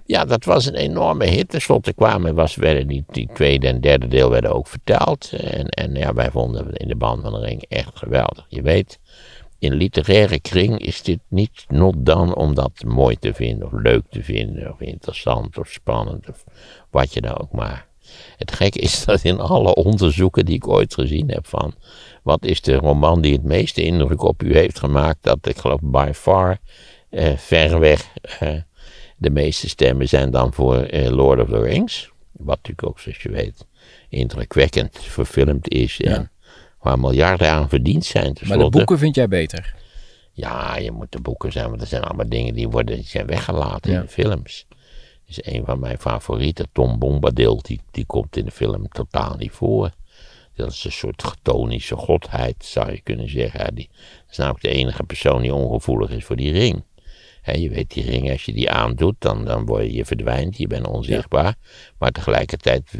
[0.05, 1.49] Ja, dat was een enorme hit.
[1.49, 5.33] Ten slotte kwamen, was, werden die, die tweede en derde deel werden ook vertaald.
[5.33, 8.47] En, en ja, wij vonden het in de band van de ring echt geweldig.
[8.49, 8.99] Je weet,
[9.59, 14.05] in literaire kring is dit niet not dan om dat mooi te vinden, of leuk
[14.09, 16.45] te vinden, of interessant, of spannend, of
[16.91, 17.87] wat je dan ook maar.
[18.37, 21.75] Het gekke is dat in alle onderzoeken die ik ooit gezien heb van
[22.23, 25.81] wat is de roman die het meeste indruk op u heeft gemaakt, dat ik geloof
[25.83, 26.59] by far
[27.11, 28.55] eh, verreweg eh,
[29.17, 32.13] de meeste stemmen zijn dan voor eh, Lord of the Rings.
[32.33, 33.67] Wat natuurlijk ook, zoals je weet,
[34.09, 36.31] indrukwekkend verfilmd is en
[36.81, 38.37] waar miljarden aan verdiend zijn.
[38.47, 39.75] Maar de boeken vind jij beter.
[40.33, 43.27] Ja, je moet de boeken zijn, want er zijn allemaal dingen die, worden, die zijn
[43.27, 43.99] weggelaten Ja.
[43.99, 44.67] in de films.
[45.39, 49.53] Is een van mijn favorieten, Tom Bombadil, die, die komt in de film totaal niet
[49.53, 49.91] voor.
[50.55, 53.75] Dat is een soort chtonische godheid, zou je kunnen zeggen.
[53.75, 56.85] Die dat is namelijk de enige persoon die ongevoelig is voor die ring.
[57.53, 60.67] Je weet, die ring, als je die aandoet, dan, dan word je, je verdwijnt, je
[60.67, 61.55] bent onzichtbaar.
[61.99, 62.91] Maar tegelijkertijd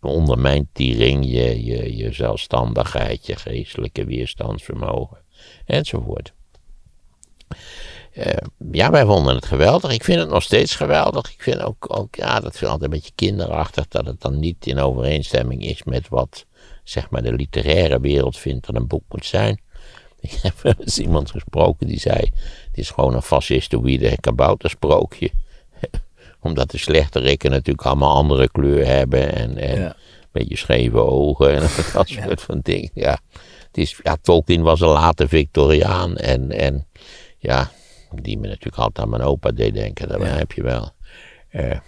[0.00, 5.18] ondermijnt die ring je, je, je zelfstandigheid, je geestelijke weerstandsvermogen,
[5.64, 6.32] enzovoort.
[8.12, 8.36] Eh,
[8.72, 9.92] ja, wij vonden het geweldig.
[9.92, 11.32] Ik vind het nog steeds geweldig.
[11.32, 14.66] Ik vind ook, ook ja, dat ik altijd een beetje kinderachtig dat het dan niet
[14.66, 16.46] in overeenstemming is met wat,
[16.84, 19.60] zeg maar, de literaire wereld vindt dat een boek moet zijn.
[20.20, 22.18] Ik heb wel eens iemand gesproken die zei,
[22.66, 25.30] het is gewoon een fascistoïde kaboutersprookje.
[26.42, 29.86] Omdat de slechterikken natuurlijk allemaal andere kleur hebben en, en Ja.
[29.86, 31.60] een beetje scheve ogen en
[31.92, 32.90] dat soort van dingen.
[32.94, 33.18] Ja,
[33.66, 36.86] het is, ja, Tolkien was een late Victoriaan en, en
[37.38, 37.70] ja,
[38.14, 40.90] die me natuurlijk altijd aan mijn opa deed denken, dat heb je wel.
[41.48, 41.78] Eh,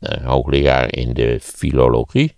[0.00, 2.36] een hoogleraar in de filologie.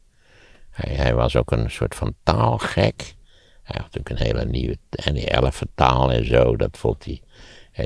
[0.70, 3.14] Hij, hij was ook een soort van taalgek.
[3.62, 7.20] Hij had natuurlijk een hele nieuwe, en die elfentaal en zo, dat vond hij.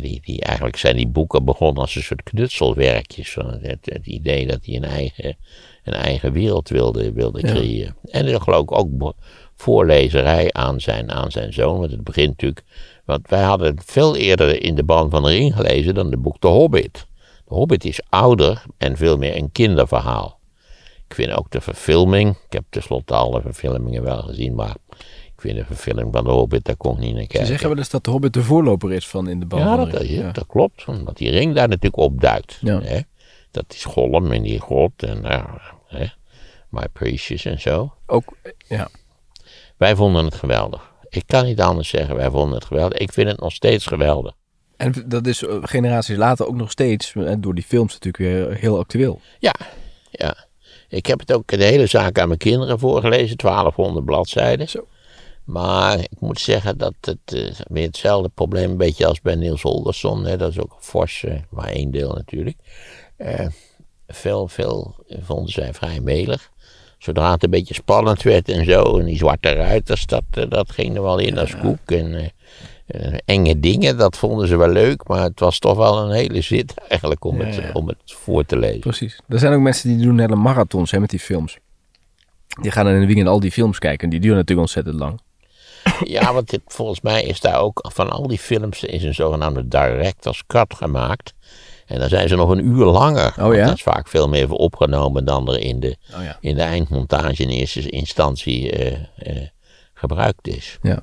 [0.01, 3.33] die, die, eigenlijk zijn die boeken begonnen als een soort knutselwerkjes.
[3.33, 5.37] Van het, het idee dat hij een eigen,
[5.85, 7.53] een eigen wereld wilde, wilde Ja.
[7.53, 7.97] creëren.
[8.05, 9.15] En er geloof ik ook
[9.57, 11.79] voorlezerij aan zijn, aan zijn zoon.
[11.79, 12.63] Want het begint natuurlijk.
[13.09, 16.17] Want wij hadden het veel eerder in de band van de ring gelezen dan de
[16.17, 17.07] boek De Hobbit.
[17.47, 20.39] De Hobbit is ouder en veel meer een kinderverhaal.
[21.09, 22.31] Ik vind ook de verfilming.
[22.31, 24.75] Ik heb tenslotte alle verfilmingen wel gezien, maar
[25.25, 27.49] ik vind de verfilming van de Hobbit, daar kon ik niet naar Ze kijken.
[27.49, 29.63] zeggen wel eens dat de Hobbit de voorloper is van in de band.
[29.63, 30.13] Ja, van de dat, Ring.
[30.21, 30.85] ja, dat klopt.
[30.87, 32.59] Omdat die ring daar natuurlijk opduikt.
[32.61, 32.81] Ja.
[32.81, 33.01] Hè?
[33.51, 35.25] Dat is Gollum en die God en
[35.87, 36.07] hè,
[36.69, 37.95] My Precious en zo.
[38.07, 38.89] Ook, eh, ja.
[39.77, 40.93] Wij vonden het geweldig.
[41.09, 42.99] Ik kan niet anders zeggen, wij vonden het geweldig.
[42.99, 44.33] Ik vind het nog steeds geweldig.
[44.77, 48.57] En dat is eh, generaties later ook nog steeds, eh, door die films natuurlijk weer
[48.57, 49.21] heel actueel.
[49.39, 49.55] Ja,
[50.11, 50.47] ja.
[50.89, 54.69] Ik heb het ook de hele zaak aan mijn kinderen voorgelezen, 1200 bladzijden.
[54.69, 54.87] Zo.
[55.49, 59.63] Maar ik moet zeggen dat het eh, weer hetzelfde probleem, een beetje als bij Niels
[59.63, 60.25] Holgersson.
[60.25, 62.57] Hè, dat is ook een fors, eh, maar één deel natuurlijk.
[64.07, 66.51] Veel, veel vonden zij vrij melig.
[66.99, 70.97] Zodra het een beetje spannend werd en zo, en die zwarte ruiters, dat, dat ging
[70.97, 71.91] er wel in als koek.
[71.91, 72.29] En eh,
[72.87, 76.41] eh, enge dingen, dat vonden ze wel leuk, maar het was toch wel een hele
[76.41, 77.71] zit eigenlijk om, Ja, het, ja.
[77.73, 78.81] om het voor te lezen.
[78.81, 79.21] Precies.
[79.29, 81.59] Er zijn ook mensen die doen hele marathons hè, met die films.
[82.61, 84.05] Die gaan in een weekend al die films kijken.
[84.05, 85.21] En die duren natuurlijk ontzettend lang.
[86.15, 90.43] Ja, want volgens mij is daar ook van al die films is een zogenaamde director's
[90.47, 91.35] cut gemaakt.
[91.89, 93.35] En dan zijn ze nog een uur langer.
[93.41, 93.67] Oh ja?
[93.67, 96.37] Dat is vaak veel meer opgenomen dan er in de, Oh ja.
[96.41, 99.49] in de eindmontage in eerste instantie eh, eh,
[99.95, 100.79] gebruikt is.
[100.83, 101.03] Ja.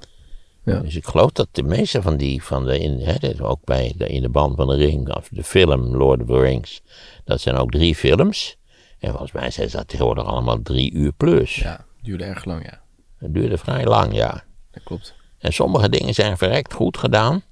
[0.65, 0.79] Ja.
[0.79, 4.07] Dus ik geloof dat de meeste van die, van de, in, hè, ook bij de,
[4.07, 6.81] in de band van de ring, of de film Lord of the Rings,
[7.23, 8.57] dat zijn ook drie films.
[8.99, 11.55] En volgens mij zijn dat tegenwoordig allemaal drie uur plus.
[11.55, 12.81] Ja, duurde erg lang, ja.
[13.19, 14.43] Dat duurde vrij lang, ja.
[14.71, 15.13] Dat klopt.
[15.39, 17.43] En sommige dingen zijn verrekt goed gedaan.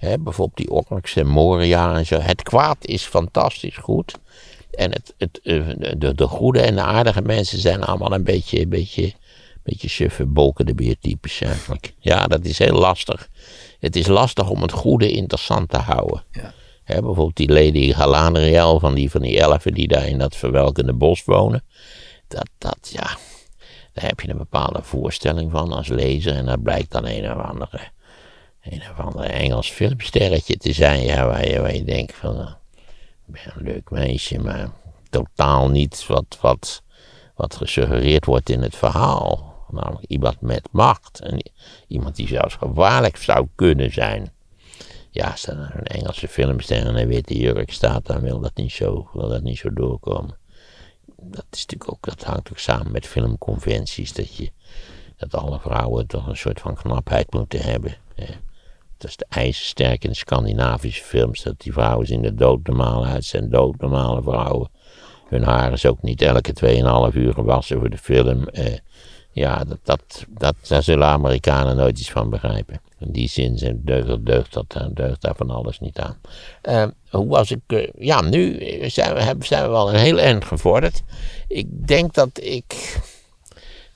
[0.00, 2.18] Hè, bijvoorbeeld die Orks en Moria en zo.
[2.18, 4.14] Het kwaad is fantastisch goed.
[4.70, 8.60] En het, het, eh, de, de goede en de aardige mensen zijn allemaal een beetje,
[8.60, 9.12] een beetje,
[9.62, 11.94] beetje suffe bolken de beertypes eigenlijk.
[11.98, 13.28] Ja, dat is heel lastig.
[13.80, 16.24] Het is lastig om het goede interessant te houden.
[16.32, 16.54] Ja.
[16.84, 21.24] Bijvoorbeeld die Lady Galadriel van die, van die elfen die daar in dat verwelkende bos
[21.24, 21.64] wonen.
[22.28, 23.16] Dat, dat, ja,
[23.92, 26.34] daar heb je een bepaalde voorstelling van als lezer.
[26.34, 27.80] En dat blijkt dan een of andere,
[28.62, 31.02] een of andere Engels filmsterretje te zijn.
[31.02, 32.50] Ja, waar, je, waar je denkt van, nou,
[33.26, 34.70] ik ben een leuk meisje, maar
[35.10, 36.82] totaal niet wat, wat,
[37.34, 39.48] wat gesuggereerd wordt in het verhaal.
[39.70, 41.20] Namelijk iemand met macht.
[41.20, 41.50] En
[41.86, 44.32] iemand die zelfs gevaarlijk zou kunnen zijn.
[45.10, 48.72] Ja, als er een Engelse filmster in een witte jurk staat, dan wil dat niet
[48.72, 50.38] zo, wil dat niet zo doorkomen
[51.22, 54.50] dat is natuurlijk ook, dat hangt ook samen met filmconventies, dat je,
[55.16, 57.96] dat alle vrouwen toch een soort van knapheid moeten hebben.
[59.00, 63.24] Dat is de ijzersterk in de Scandinavische films, dat die vrouwen zien er doodnormaal uit,
[63.24, 64.70] zijn doodnormale vrouwen.
[65.28, 66.52] Hun haar is ook niet elke
[67.12, 68.48] 2,5 uur gewassen voor de film.
[68.48, 68.78] Eh,
[69.32, 72.80] ja, dat, dat, dat, daar zullen Amerikanen nooit iets van begrijpen.
[72.98, 76.20] In die zin zijn, deugt, deugt, dat, eh, deugt daar van alles niet aan.
[76.62, 77.90] Eh, hoe was ik.
[77.98, 78.58] ja, nu
[78.90, 81.02] zijn we, zijn we wel een heel eind gevorderd.
[81.48, 82.98] Ik denk dat ik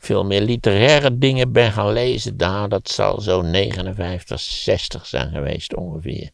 [0.04, 2.36] veel meer literaire dingen ben gaan lezen.
[2.36, 6.30] Nou, dat zal zo 59, 60 zijn geweest ongeveer.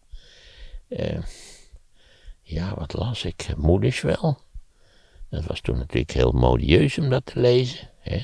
[0.88, 1.18] Eh,
[2.42, 3.46] ja, wat las ik?
[3.56, 4.38] Moeders wel.
[5.30, 7.88] Dat was toen natuurlijk heel modieus om dat te lezen.
[7.98, 8.22] Hè?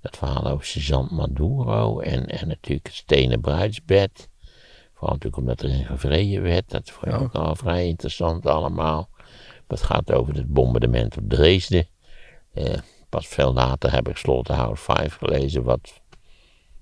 [0.00, 4.28] Dat verhaal over Suzanne Maduro en, en natuurlijk het stenen bruidsbed.
[4.92, 6.70] Vooral natuurlijk omdat er in gevreden werd.
[6.70, 9.08] Dat vond ik ook al vrij interessant allemaal.
[9.66, 11.86] Dat gaat over het bombardement op Dresden.
[12.52, 16.00] Eh, pas veel later heb ik Slaughterhouse 5 gelezen, wat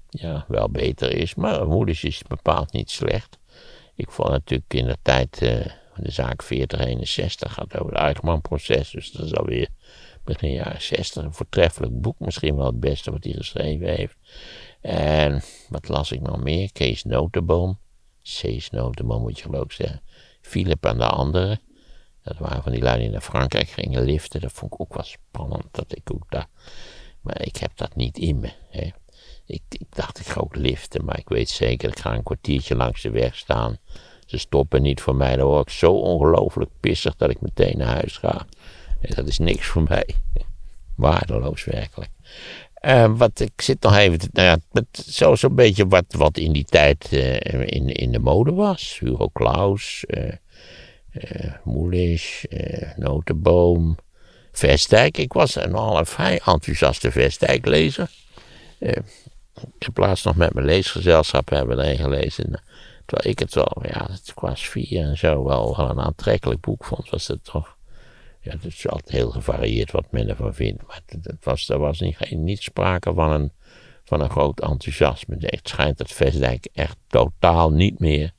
[0.08, 1.34] ja, wel beter is.
[1.34, 3.38] Maar Moeders is bepaald niet slecht.
[3.94, 8.90] Ik vond natuurlijk in de tijd, eh, de zaak 4061 gaat over het Eichmann-proces.
[8.90, 9.68] Dus dat is alweer
[10.24, 11.24] begin jaren 60.
[11.24, 14.16] Een voortreffelijk boek, misschien wel het beste wat hij geschreven heeft.
[14.80, 16.72] En wat las ik nog meer?
[16.72, 17.78] Kees Notenboom.
[18.22, 20.02] Cees Notenboom moet je geloof ik zeggen.
[20.40, 21.60] Philip en de anderen.
[22.26, 24.40] Dat waren van die lui die naar Frankrijk gingen liften.
[24.40, 25.64] Dat vond ik ook wel spannend.
[25.70, 26.46] Dat ik ook daar.
[27.20, 28.50] Maar ik heb dat niet in me.
[28.70, 28.90] Hè.
[29.46, 31.04] Ik, ik dacht, ik ga ook liften.
[31.04, 33.78] Maar ik weet zeker, ik ga een kwartiertje langs de weg staan.
[34.26, 35.36] Ze stoppen niet voor mij.
[35.36, 38.46] Dan word ik zo ongelooflijk pissig dat ik meteen naar huis ga.
[39.00, 40.14] En dat is niks voor mij.
[40.94, 42.10] Waardeloos werkelijk.
[42.74, 46.52] Eh, wat, ik zit nog even, nou ja, met zo zo'n beetje wat, wat in
[46.52, 47.34] die tijd eh,
[47.66, 48.98] in, in de mode was.
[48.98, 50.32] Hugo Claus, eh
[51.18, 53.96] eh Moelisch, eh, Notenboom,
[54.52, 55.18] Vestdijk.
[55.18, 58.10] Ik was een al een vrij enthousiaste Vestdijk-lezer.
[58.78, 59.02] Eh,
[59.54, 62.62] ik heb laatst nog met mijn leesgezelschap hebben erin gelezen.
[63.04, 66.84] Terwijl ik het wel, ja, het qua sfeer en zo wel, wel een aantrekkelijk boek
[66.84, 67.76] vond, was het toch
[68.46, 70.86] ja, het is altijd heel gevarieerd wat men ervan vindt.
[70.86, 73.52] Maar het, was, er was niet, niet sprake van een,
[74.04, 75.36] van een groot enthousiasme.
[75.38, 78.32] Het schijnt dat Vestdijk echt totaal niet meer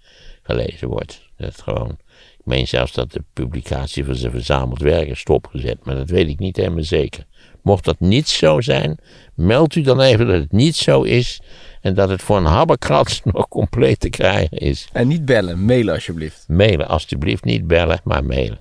[0.43, 1.26] gelezen wordt.
[1.37, 1.97] Dat gewoon,
[2.37, 5.85] ik meen zelfs dat de publicatie van zijn verzameld werk is stopgezet.
[5.85, 7.25] Maar dat weet ik niet helemaal zeker.
[7.61, 8.97] Mocht dat niet zo zijn,
[9.35, 11.41] meld u dan even dat het niet zo is.
[11.81, 14.87] En dat het voor een habbekrats nog compleet te krijgen is.
[14.91, 16.43] En niet bellen, mailen alsjeblieft.
[16.47, 18.59] Mailen, alstublieft niet bellen, maar mailen.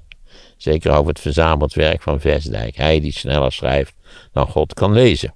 [0.56, 2.76] Zeker over het verzameld werk van Vestdijk.
[2.76, 3.94] Hij die sneller schrijft
[4.32, 5.34] dan God kan lezen.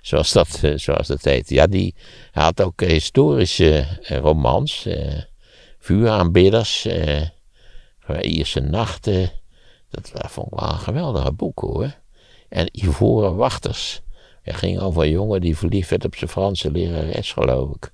[0.00, 1.48] Zoals dat, eh, zoals dat heet.
[1.48, 1.94] Ja, die
[2.32, 4.88] hij had ook historische eh, romans.
[5.84, 6.84] Vuuraanbidders.
[6.86, 7.22] eh,
[8.20, 9.30] Ierse nachten.
[9.90, 11.94] Dat vond ik wel een geweldige boek hoor.
[12.48, 14.02] En Ivoren Wachters.
[14.42, 17.92] Het ging over een jongen die verliefd werd op zijn Franse lerares, geloof ik.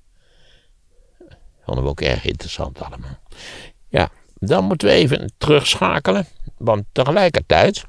[1.65, 3.19] Vonden we ook erg interessant allemaal.
[3.89, 6.25] Ja, dan moeten we even terugschakelen.
[6.57, 7.85] Want tegelijkertijd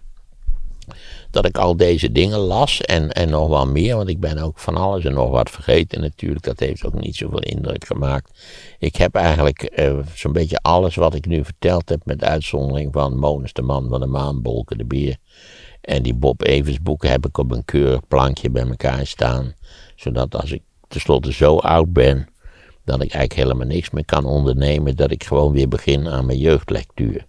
[1.33, 4.59] dat ik al deze dingen las en, en nog wel meer, want ik ben ook
[4.59, 6.45] van alles en nog wat vergeten natuurlijk.
[6.45, 8.31] Dat heeft ook niet zoveel indruk gemaakt.
[8.79, 13.19] Ik heb eigenlijk eh, zo'n beetje alles wat ik nu verteld heb, met uitzondering van
[13.19, 15.17] Monus de Man van de Maan, Bolken de Beer.
[15.81, 19.55] En die Bob Evers boeken heb ik op een keurig plankje bij elkaar staan.
[19.97, 22.29] Zodat als ik tenslotte zo oud ben,
[22.85, 26.39] dat ik eigenlijk helemaal niks meer kan ondernemen, dat ik gewoon weer begin aan mijn
[26.39, 27.27] jeugdlectuur.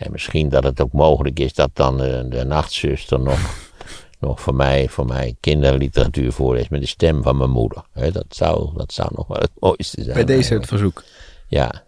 [0.00, 3.70] En misschien dat het ook mogelijk is dat dan de, de nachtzuster nog,
[4.20, 7.84] nog voor, mij, voor mij kinderliteratuur voorleest met de stem van mijn moeder.
[7.92, 10.14] Hè, dat, zou, dat zou nog wel het mooiste zijn.
[10.14, 11.04] Bij deze het verzoek.
[11.48, 11.84] Ja.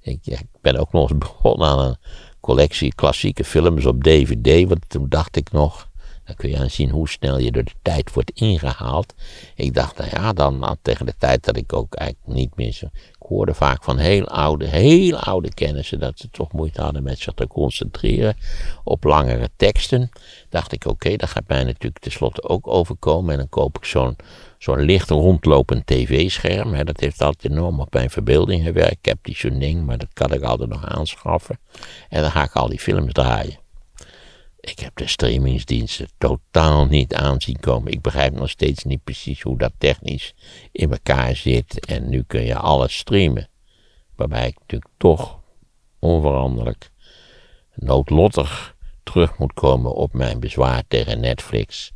[0.00, 1.96] Ik, ja, ik ben ook nog eens begonnen aan een
[2.40, 4.68] collectie klassieke films op DVD.
[4.68, 5.88] Want toen dacht ik nog,
[6.24, 9.14] dan kun je aan zien hoe snel je door de tijd wordt ingehaald.
[9.54, 12.72] Ik dacht, nou ja, dan nou, tegen de tijd dat ik ook eigenlijk niet meer
[12.72, 12.86] zo...
[13.30, 17.34] hoorde vaak van heel oude, heel oude kennissen dat ze toch moeite hadden met zich
[17.34, 18.36] te concentreren
[18.84, 20.10] op langere teksten.
[20.48, 23.32] Dacht ik, oké, dat gaat mij natuurlijk tenslotte ook overkomen.
[23.32, 24.16] En dan koop ik zo'n
[24.58, 26.84] zo'n licht rondlopend tv-scherm.
[26.84, 28.98] Dat heeft altijd enorm op mijn verbeelding gewerkt.
[28.98, 31.58] Ik heb die zo'n ding, maar dat kan ik altijd nog aanschaffen.
[32.08, 33.69] En dan ga ik al die films draaien.
[34.60, 37.92] Ik heb de streamingsdiensten totaal niet aanzien komen.
[37.92, 40.34] Ik begrijp nog steeds niet precies hoe dat technisch
[40.72, 41.86] in elkaar zit.
[41.86, 43.48] En nu kun je alles streamen.
[44.16, 45.40] Waarbij ik natuurlijk toch
[45.98, 46.90] onveranderlijk,
[47.74, 51.92] noodlottig terug moet komen op mijn bezwaar tegen Netflix.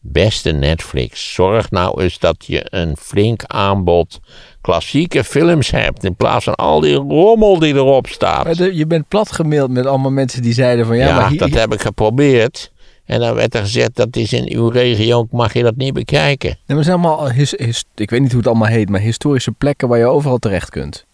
[0.00, 4.18] Beste Netflix, zorg nou eens dat je een flink aanbod
[4.60, 6.04] klassieke films hebt.
[6.04, 8.44] In plaats van al die rommel die erop staat.
[8.44, 11.28] Maar de- je bent plat gemaild met allemaal mensen die zeiden van ja, Ja, maar
[11.30, 12.72] hier, dat heb ik geprobeerd.
[13.04, 16.48] En dan werd er gezegd, dat is in uw regio, mag je dat niet bekijken.
[16.48, 19.00] Nee, maar het zijn allemaal, his- his- ik weet niet hoe het allemaal heet, maar
[19.00, 21.06] historische plekken waar je overal terecht kunt.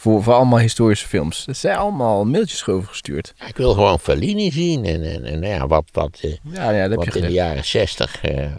[0.00, 1.46] Voor, voor allemaal historische films.
[1.46, 3.32] Er zijn allemaal mailtjes over gestuurd.
[3.36, 4.84] Ja, ik wil gewoon Fellini zien.
[4.84, 7.26] En, en, en nou ja, wat, wat, eh, Ja, ja dat heb wat je in
[7.26, 8.20] de jaren zestig...
[8.20, 8.52] eh,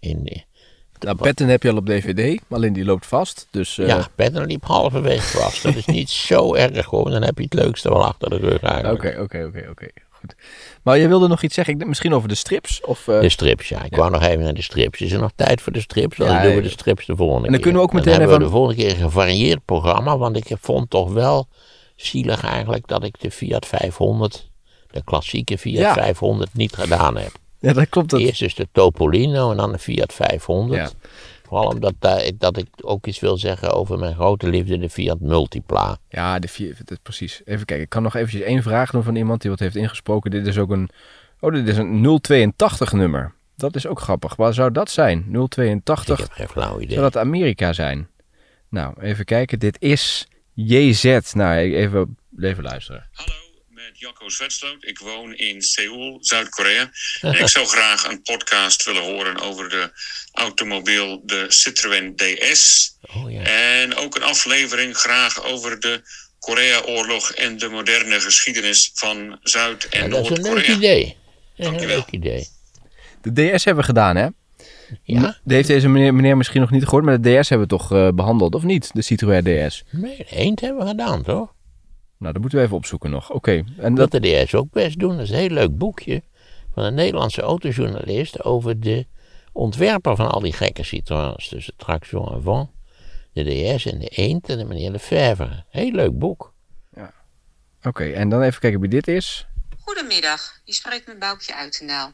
[0.00, 0.44] in,
[0.98, 3.46] Nou, Patton heb je al op DVD, alleen die loopt vast.
[3.50, 5.62] Dus eh, ja, Petter liep halverwege vast.
[5.62, 7.10] Dat is niet zo erg hoor.
[7.10, 9.04] Dan heb je het leukste wel achter de rug eigenlijk.
[9.04, 9.86] oké, oké, oké, oké.
[10.34, 10.44] Goed.
[10.82, 12.80] Maar je wilde nog iets zeggen, ik misschien over de strips?
[12.84, 13.84] Of, eh, De strips, ja.
[13.84, 15.00] Ik wou nog even naar de strips.
[15.00, 16.16] Is er nog tijd voor de strips?
[16.16, 17.60] Dan Ja, doen we eh, de strips de volgende en dan keer.
[17.62, 20.18] kunnen we ook meteen hebben we de volgende keer een gevarieerd programma.
[20.18, 21.48] Want ik vond toch wel
[21.96, 24.50] zielig eigenlijk dat ik de Fiat 500,
[24.90, 25.92] de klassieke Fiat Ja.
[25.92, 27.30] 500, niet gedaan heb.
[27.60, 28.10] ja, dat klopt.
[28.10, 30.94] Dat, Eerst dus de Topolino en dan de Fiat 500.
[31.56, 35.20] Vooral omdat ik- dat ik ook iets wil zeggen over mijn grote liefde, de Fiat
[35.20, 35.98] Multipla.
[36.08, 37.42] Ja, de vier, dat, precies.
[37.44, 40.30] Even kijken, ik kan nog eventjes één vraag doen van iemand die wat heeft ingesproken.
[40.30, 40.88] Dit is ook een,
[41.40, 43.34] oh, dit is een 082 nummer.
[43.56, 44.36] Dat is ook grappig.
[44.36, 45.18] Waar zou dat zijn?
[45.18, 46.96] Ik 082, heb geen flauw idee.
[46.96, 48.08] zou dat Amerika zijn?
[48.70, 49.58] Nou, even kijken.
[49.58, 51.32] Dit is JZ.
[51.32, 53.08] Nou, even, even luisteren.
[53.12, 53.32] Hallo,
[53.88, 54.76] met Jacco Zwetsloot.
[54.84, 56.90] Ik woon in Seoul, Zuid-Korea.
[57.20, 59.90] En ik zou graag een podcast willen horen over de
[60.32, 62.94] automobiel, de Citroën DS.
[63.16, 63.42] Oh ja.
[63.42, 66.02] En ook een aflevering graag over de
[66.38, 70.76] Korea-oorlog en de moderne geschiedenis van Zuid- en Ja, dat is een leuk Noord-Korea.
[70.76, 71.04] idee.
[71.04, 71.16] Dat is
[71.56, 71.96] een Dankjewel.
[71.96, 72.46] leuk idee.
[73.22, 74.26] De DS hebben we gedaan, hè?
[75.02, 75.20] Ja?
[75.20, 77.92] Dat heeft deze meneer, meneer misschien nog niet gehoord, maar de DS hebben we toch
[77.92, 78.90] eh, behandeld, of niet?
[78.94, 79.84] De Citroën DS.
[79.90, 81.54] Nee, de eend hebben we gedaan, toch?
[82.18, 83.30] Nou, dat moeten we even opzoeken nog.
[83.30, 83.64] Oké.
[83.78, 85.16] En Dat dat, de DS ook best doen.
[85.16, 86.22] Dat is een heel leuk boekje
[86.74, 89.06] van een Nederlandse autojournalist over de
[89.52, 91.48] ontwerper van al die gekke Citroëns.
[91.48, 92.70] Dus de Traction Avant,
[93.32, 95.64] de DS en de Eend en de meneer Lefebvre.
[95.68, 96.54] Heel leuk boek.
[97.82, 99.46] Oké, en dan even kijken wie dit is.
[99.80, 102.12] Goedemiddag, je spreekt met Boukje Uitendaal.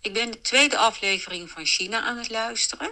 [0.00, 2.90] Ik ben de tweede aflevering van China aan het luisteren.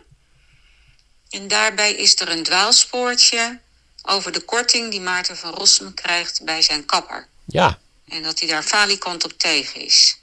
[1.28, 3.60] En daarbij is er een dwaalspoortje
[4.06, 7.28] over de korting die Maarten van Rossum krijgt bij zijn kapper.
[7.44, 10.18] Ja, En dat hij daar falikant op tegen is.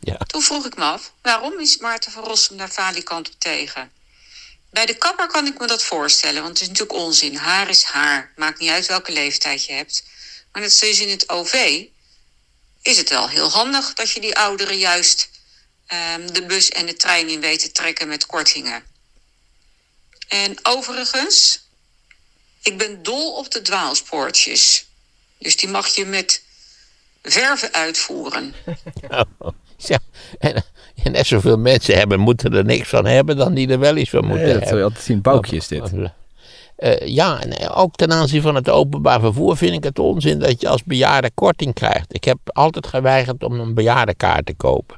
[0.00, 0.16] ja.
[0.16, 3.92] Toen vroeg ik me af, waarom is Maarten van Rossum daar falikant op tegen?
[4.70, 7.36] Bij de kapper kan ik me dat voorstellen, want het is natuurlijk onzin.
[7.36, 10.04] Haar is haar, maakt niet uit welke leeftijd je hebt.
[10.52, 11.84] Maar net zoals in het OV
[12.82, 15.30] is het wel heel handig dat je die ouderen juist
[15.86, 18.84] ehm, de bus en de trein in weet te trekken met kortingen.
[20.28, 21.63] En overigens,
[22.64, 24.86] ik ben dol op de dwaalspoortjes.
[25.38, 26.42] Dus die mag je met
[27.22, 28.54] verven uitvoeren.
[29.76, 29.98] Ja,
[30.38, 30.64] en,
[31.04, 34.10] en net zoveel mensen hebben, moeten er niks van hebben dan die er wel iets
[34.10, 34.84] van moeten Nee, dat zul je hebben.
[34.84, 35.20] altijd zien.
[35.20, 35.92] Boukje is dit.
[36.76, 40.60] Eh, ja, en ook ten aanzien van het openbaar vervoer vind ik het onzin dat
[40.60, 42.14] je als bejaarde korting krijgt.
[42.14, 44.96] Ik heb altijd geweigerd om een bejaardenkaart te kopen.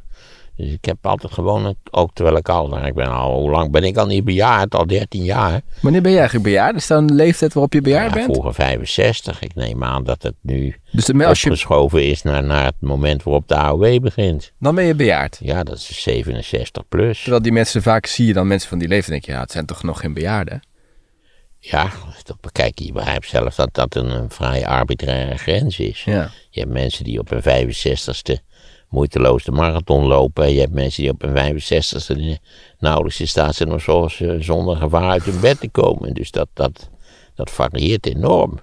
[0.57, 3.71] Dus ik heb altijd gewoon, ook terwijl ik al, nou, ik ben al, hoe lang
[3.71, 4.75] ben ik al niet bejaard?
[4.75, 5.61] Al 13 jaar.
[5.81, 6.77] Wanneer ben jij eigenlijk bejaard?
[6.77, 8.33] Is dat een leeftijd waarop je bejaard Ja, bent?
[8.33, 9.41] vroeger 65.
[9.43, 13.49] Ik neem aan dat het nu Dus je, opgeschoven is naar, naar het moment waarop
[13.49, 14.53] de AOW begint.
[14.59, 15.39] dan ben je bejaard.
[15.43, 17.21] Ja, dat is 67 plus.
[17.21, 19.11] Terwijl die mensen vaak zie je dan mensen van die leeftijd.
[19.11, 20.61] denk je, ja, het zijn toch nog geen bejaarden?
[21.59, 21.91] Ja,
[22.53, 26.05] kijk, je begrijpt zelf dat dat een, een vrij arbitraire grens is.
[26.05, 26.31] Ja.
[26.51, 28.45] Je hebt mensen die op hun 65ste
[28.89, 30.45] moeiteloos de marathon lopen.
[30.45, 32.41] En je hebt mensen die op hun 65ste die
[32.79, 36.15] nauwelijks in staat zijn om zoals, eh, zonder gevaar uit hun bed te komen.
[36.15, 36.91] Dus dat, dat,
[37.35, 38.59] dat varieert enorm.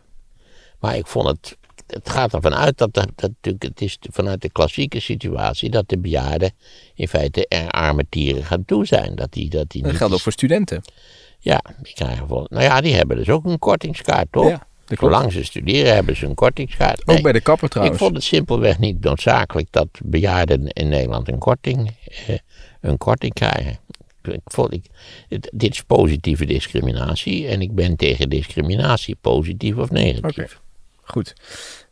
[0.79, 1.57] Maar ik vond het.
[1.88, 5.89] Het gaat ervan uit dat, dat, dat natuurlijk, het is vanuit de klassieke situatie dat
[5.89, 6.51] de bejaarden
[6.93, 9.15] in feite er arme tieren gaan toe zijn.
[9.15, 10.81] Dat die, dat die Dat geldt ook voor studenten.
[11.39, 14.49] Ja, die krijgen vol, nou ja, die hebben dus ook een kortingskaart, toch?
[14.49, 14.67] Ja.
[14.88, 17.00] Zolang ze studeren hebben ze een kortingskaart.
[17.02, 17.98] Ook Nee, bij de kapper trouwens.
[17.98, 21.91] Ik vond het simpelweg niet noodzakelijk dat bejaarden in Nederland een korting,
[22.28, 22.38] eh,
[22.82, 23.80] een korting krijgen.
[24.24, 24.86] Ik vond, ik,
[25.30, 30.38] het- dit is positieve discriminatie en ik ben tegen discriminatie, positief of negatief.
[30.38, 30.48] Oké.
[31.04, 31.34] Goed.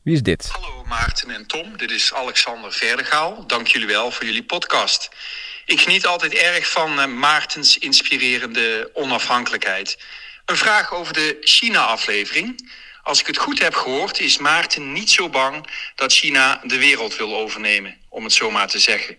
[0.02, 0.50] Wie is dit?
[0.52, 3.44] Hallo Maarten en Tom, dit is Alexander Verdegaal.
[3.48, 5.10] Dank jullie wel voor jullie podcast.
[5.66, 9.98] Ik geniet altijd erg van eh, Maartens inspirerende onafhankelijkheid.
[10.46, 12.70] Een vraag over de China-aflevering.
[13.04, 17.16] Als ik het goed heb gehoord, is Maarten niet zo bang dat China de wereld
[17.16, 19.18] wil overnemen, om het zo maar te zeggen.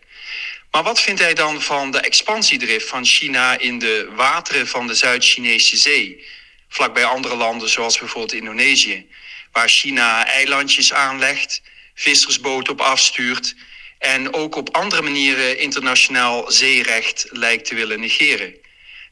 [0.71, 4.95] Maar wat vindt hij dan van de expansiedrift van China in de wateren van de
[4.95, 6.27] Zuid-Chinese Zee?
[6.69, 9.07] Vlakbij andere landen, zoals bijvoorbeeld Indonesië,
[9.53, 11.63] waar China eilandjes aanlegt,
[11.95, 13.55] vissersboten op afstuurt
[13.99, 18.62] en ook op andere manieren internationaal zeerecht lijkt te willen negeren.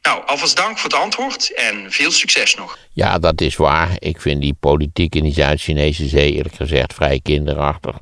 [0.01, 2.77] Nou, alvast dank voor het antwoord en veel succes nog.
[2.93, 3.95] Ja, dat is waar.
[3.99, 7.95] Ik vind die politiek in die Zuid-Chinese zee eerlijk gezegd vrij kinderachtig.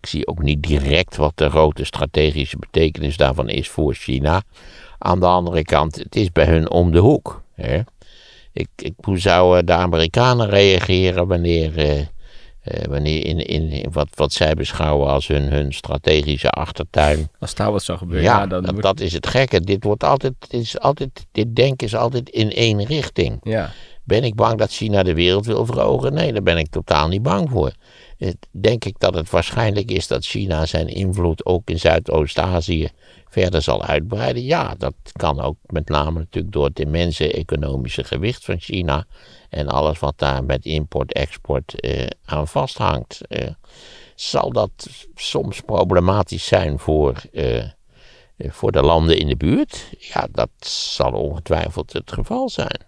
[0.00, 4.42] Ik zie ook niet direct wat de grote strategische betekenis daarvan is voor China.
[4.98, 7.42] Aan de andere kant, het is bij hun om de hoek.
[7.54, 7.80] Hè?
[8.52, 12.06] Ik, ik, hoe zouden de Amerikanen reageren wanneer, eh, eh,
[12.88, 17.72] wanneer in, in, in wat, wat zij beschouwen als hun, hun strategische achtertuin Als daar
[17.72, 19.60] wat zou gebeuren, ja, ja, dan dat, wordt- dat is het gekke.
[19.60, 23.40] Dit, wordt altijd, dit, is altijd, dit denken is altijd in één richting.
[23.42, 23.70] ja.
[24.04, 26.14] Ben ik bang dat China de wereld wil veroveren?
[26.14, 27.72] Nee, daar ben ik totaal niet bang voor.
[28.50, 32.88] Denk ik dat het waarschijnlijk is dat China zijn invloed ook in Zuidoost-Azië
[33.28, 34.42] verder zal uitbreiden?
[34.42, 39.06] Ja, dat kan ook met name natuurlijk door het immense economische gewicht van China
[39.48, 43.26] en alles wat daar met import-export eh, aan vasthangt.
[43.26, 43.50] Eh,
[44.14, 47.64] zal dat soms problematisch zijn voor, eh,
[48.38, 49.90] voor de landen in de buurt?
[49.98, 52.86] Ja, dat zal ongetwijfeld het geval zijn.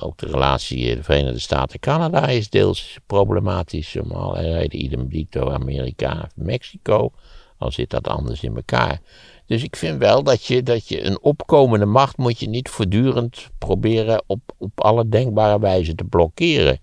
[0.00, 3.96] Ook de relatie de Verenigde Staten-Canada is deels problematisch.
[3.96, 7.12] Om allerlei idem dito Amerika-Mexico.
[7.60, 9.00] Al zit dat anders in elkaar.
[9.46, 13.48] Dus ik vind wel dat je, dat je een opkomende macht moet je niet voortdurend
[13.58, 16.80] proberen op, op alle denkbare wijze te blokkeren.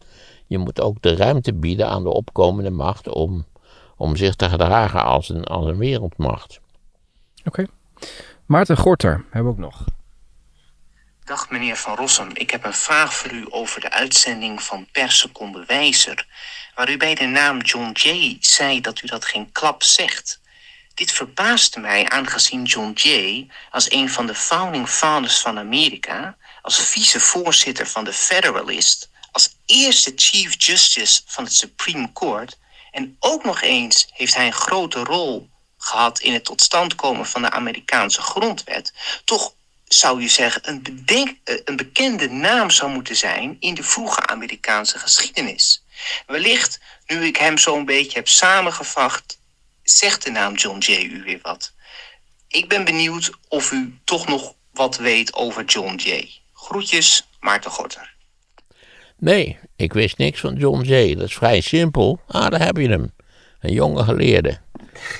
[0.47, 3.45] Je moet ook de ruimte bieden aan de opkomende macht om,
[3.95, 6.59] om zich te gedragen als een, als een wereldmacht.
[7.45, 7.65] Oké.
[8.45, 9.85] Maarten Gorter hebben we ook nog.
[11.23, 15.11] Dag meneer Van Rossum, ik heb een vraag voor u over de uitzending van Per
[15.11, 16.27] Seconde Wijzer,
[16.75, 20.39] waar u bij de naam John Jay zei dat u dat geen klap zegt.
[20.97, 26.79] Dit verbaasde mij aangezien John Jay als een van de founding fathers van Amerika, als
[26.79, 32.57] vicevoorzitter van de Federalist, als eerste Chief Justice van het Supreme Court
[32.91, 37.25] en ook nog eens heeft hij een grote rol gehad in het tot stand komen
[37.25, 38.93] van de Amerikaanse grondwet,
[39.25, 41.03] toch zou je zeggen, een,
[41.43, 45.83] eh, een bekende naam zou moeten zijn in de vroege Amerikaanse geschiedenis.
[46.25, 49.36] Wellicht, nu ik hem zo'n beetje heb samengevacht,
[49.89, 51.73] zegt de naam John Jay u weer wat.
[52.47, 56.29] Ik ben benieuwd of u toch nog wat weet over John Jay.
[56.53, 58.15] Groetjes, Maarten Gorter.
[59.17, 61.15] Nee, ik wist niks van John Jay.
[61.15, 62.19] Dat is vrij simpel.
[62.27, 63.11] Ah, daar heb je hem.
[63.59, 64.59] Een jonge geleerde.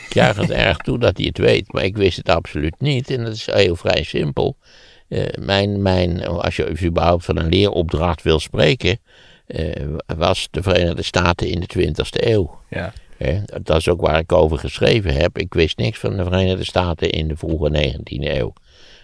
[0.08, 3.10] Ik juich het erg toe dat hij het weet, maar ik wist het absoluut niet.
[3.10, 4.58] En dat is heel vrij simpel.
[5.08, 9.00] Eh, mijn, mijn, als je überhaupt van een leeropdracht wil spreken,
[9.48, 12.60] eh, was de Verenigde Staten in de 20e eeuw.
[12.70, 12.94] Ja.
[13.64, 15.38] Dat is ook waar ik over geschreven heb.
[15.38, 18.54] Ik wist niks van de Verenigde Staten in de vroege 19e eeuw.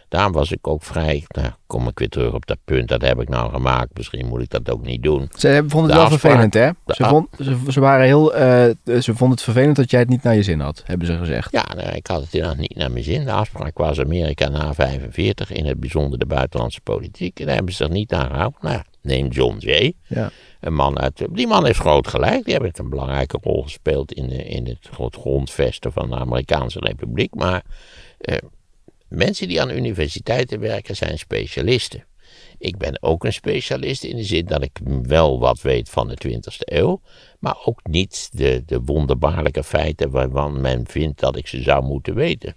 [0.09, 3.21] Daarom was ik ook vrij, nou, kom ik weer terug op dat punt, dat heb
[3.21, 3.89] ik nou gemaakt.
[3.93, 5.29] Misschien moet ik dat ook niet doen.
[5.37, 6.69] Ze vonden het wel vervelend, hè?
[6.87, 8.33] Ze, vond, ze, ze waren heel...
[8.33, 11.17] eh, ze vonden het vervelend dat jij het niet naar je zin had, hebben ze
[11.17, 11.51] gezegd.
[11.51, 13.25] Ja, nou, ik had het inderdaad niet naar mijn zin.
[13.25, 17.39] De afspraak was Amerika na 45, in het bijzonder de buitenlandse politiek.
[17.39, 18.59] En daar hebben ze zich niet aan gehouden.
[18.61, 19.93] Nou, neem John Jay.
[20.07, 20.31] Ja.
[20.59, 22.45] Een man uit, die man heeft groot gelijk.
[22.45, 27.35] Die heeft een belangrijke rol gespeeld in, de, in het grondvesten van de Amerikaanse Republiek.
[27.35, 27.63] Maar
[28.17, 28.37] eh,
[29.07, 32.05] mensen die aan universiteiten werken zijn specialisten.
[32.57, 36.17] Ik ben ook een specialist in de zin dat ik wel wat weet van de
[36.27, 37.01] 20e eeuw,
[37.39, 42.15] maar ook niet de, de wonderbaarlijke feiten waarvan men vindt dat ik ze zou moeten
[42.15, 42.55] weten.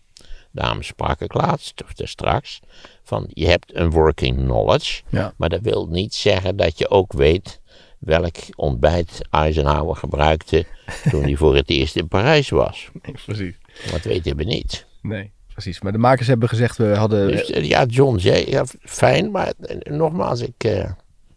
[0.52, 2.60] Daarom sprak ik laatst, of straks,
[3.06, 5.34] van je hebt een working knowledge, Ja.
[5.36, 7.60] maar dat wil niet zeggen dat je ook weet
[7.98, 10.64] welk ontbijt Eisenhower gebruikte
[11.10, 12.90] toen hij voor het eerst in Parijs was.
[13.26, 13.58] precies.
[13.90, 14.86] Dat weten we niet.
[15.02, 15.80] Nee, precies.
[15.80, 17.28] Maar de makers hebben gezegd, we hadden...
[17.28, 20.90] Dus eh, ja, John Jay, ja, fijn, maar eh, nogmaals, ik, eh,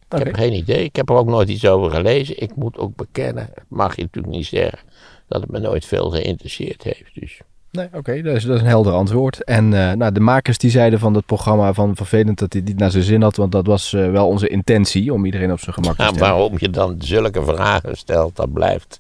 [0.10, 0.84] ik heb geen idee.
[0.84, 2.42] Ik heb er ook nooit iets over gelezen.
[2.42, 4.80] Ik moet ook bekennen, mag je natuurlijk niet zeggen,
[5.28, 7.20] dat het me nooit veel geïnteresseerd heeft.
[7.20, 7.42] Dus
[7.72, 9.44] Nee, oké, dat, is, dat is een helder antwoord.
[9.44, 12.70] En eh, nou, de makers die zeiden van het programma van vervelend dat hij het
[12.70, 15.60] niet naar zijn zin had, want dat was eh, wel onze intentie om iedereen op
[15.60, 16.28] zijn gemak te ja, stellen.
[16.30, 19.00] waarom je dan zulke vragen stelt, dat blijft.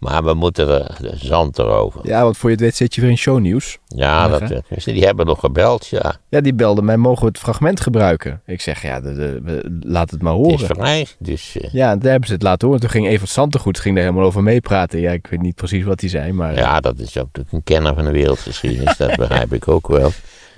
[0.00, 2.00] Maar we moeten er de zand erover.
[2.06, 3.78] Ja, want voor je het weet zit je weer in shownieuws.
[3.86, 6.16] Ja, dat, eh, dus die hebben nog gebeld, ja.
[6.28, 8.42] Ja, die belden mij, mogen we het fragment gebruiken?
[8.46, 10.76] Ik zeg, ja, de, laat het maar Het is horen.
[10.76, 12.80] vrij, dus eh, Ja, daar hebben ze het laten horen.
[12.82, 15.00] Toen ging Evert Santegoed ging daar helemaal over meepraten.
[15.00, 16.54] Ja, ik weet niet precies wat hij zei, maar...
[16.54, 20.10] ja, dat is ook natuurlijk een kenner van de wereldgeschiedenis, dat begrijp ik ook wel.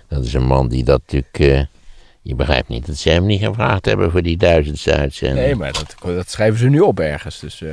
[0.09, 1.38] Dat is een man die dat natuurlijk...
[1.38, 1.64] eh,
[2.22, 5.47] je begrijpt niet dat ze hem niet gevraagd hebben voor die duizendste uitzending.
[5.47, 7.38] Nee, maar dat, dat schrijven ze nu op ergens.
[7.40, 7.68] Dus, eh.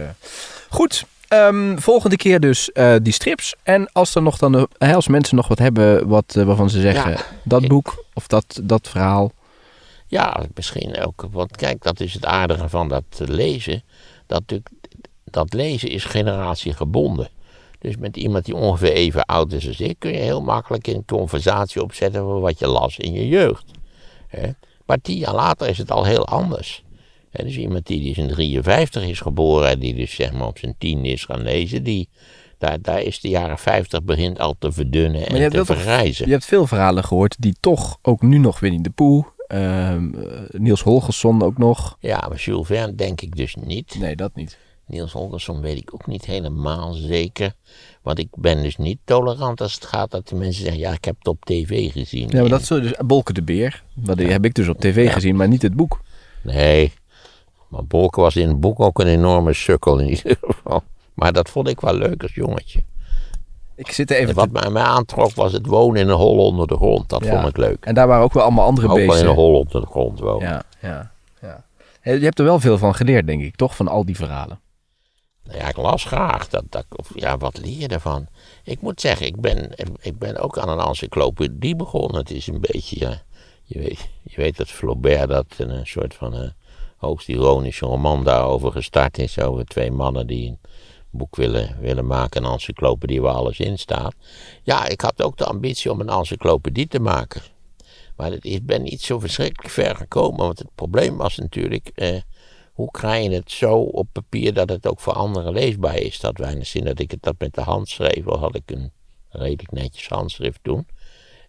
[0.70, 3.56] Goed, ehm, volgende keer dus eh, die strips.
[3.64, 6.82] En als, er nog dan, eh, als mensen nog wat hebben wat, eh, waarvan ze
[6.82, 7.12] zeggen...
[7.12, 9.32] Ja, dat ik- boek of dat, dat verhaal...
[10.08, 11.28] Ja, misschien ook.
[11.32, 13.84] Want kijk, dat is het aardige van dat lezen.
[14.28, 14.44] Dat,
[15.24, 17.30] dat lezen is generatiegebonden.
[17.80, 21.04] Dus met iemand die ongeveer even oud is als ik, kun je heel makkelijk een
[21.06, 23.66] conversatie opzetten over wat je las in je jeugd.
[24.28, 24.50] Hè?
[24.86, 26.84] Maar tien jaar later is het al heel anders.
[27.32, 30.58] Hè, dus iemand die dus in 53 is geboren en die dus zeg maar op
[30.58, 32.10] zijn tien is gaan lezen, die,
[32.58, 36.26] daar, daar is de jaren 50 begint al te verdunnen en te vergrijzen.
[36.26, 39.26] Je hebt veel verhalen gehoord die toch ook nu nog Winnie de Poe...
[39.48, 41.98] ehm, eh, Niels Holgersson ook nog.
[42.00, 43.96] Ja, maar Jules Verne denk ik dus niet.
[44.00, 44.58] Nee, dat niet.
[44.88, 47.54] Niels Holgersson weet ik ook niet helemaal zeker.
[48.02, 51.06] Want ik ben dus niet tolerant als het gaat dat de mensen zeggen: ja, ik
[51.06, 52.28] heb het op tv gezien.
[52.30, 53.84] Ja, maar dat is zo- dus Bolke de Beer.
[53.94, 56.02] Dat heb ik dus op tv gezien, maar niet het boek.
[56.44, 56.92] Nee,
[57.70, 60.84] maar Bolke was in het boek ook een enorme sukkel in ieder geval.
[61.14, 62.84] Maar dat vond ik wel leuk als jongetje.
[63.76, 64.30] Ik zit even...
[64.30, 67.10] En wat te- mij, aantrok was het wonen in een hol onder de grond.
[67.10, 67.32] Dat Ja.
[67.36, 67.86] vond ik leuk.
[67.86, 69.28] En daar waren ook wel allemaal andere Ook wel in beesten.
[69.30, 70.48] een hol onder de grond wonen.
[70.50, 71.12] Ja, ja,
[71.42, 71.64] ja.
[72.14, 73.76] Je hebt er wel veel van geleerd, denk ik, toch?
[73.76, 74.60] Van al die verhalen.
[75.44, 76.50] Nou Ja, ik las graag.
[76.50, 78.28] Dat, dat, of, ja, wat leer je ervan?
[78.64, 79.70] Ik moet zeggen, ik ben,
[80.02, 82.18] ik ben ook aan een encyclopedie begonnen.
[82.20, 83.22] Het is een beetje, ja,
[83.64, 86.50] je, weet, je weet dat Flaubert dat een, soort van eh,
[87.00, 89.40] hoogst ironische roman daarover gestart is.
[89.40, 90.60] Over twee mannen die een
[91.10, 94.14] boek willen, willen maken, een encyclopedie waar alles in staat.
[94.64, 97.42] Ja, ik had ook de ambitie om een encyclopedie te maken.
[98.16, 100.38] Maar ik ben niet zo verschrikkelijk ver gekomen.
[100.38, 102.22] Want het probleem was natuurlijk, eh,
[102.74, 106.20] hoe krijg je het zo op papier dat het ook voor anderen leesbaar is?
[106.20, 108.92] Dat weinig zin dat ik het dat met de hand schreef, al had ik een
[109.30, 110.88] redelijk netjes handschrift toen.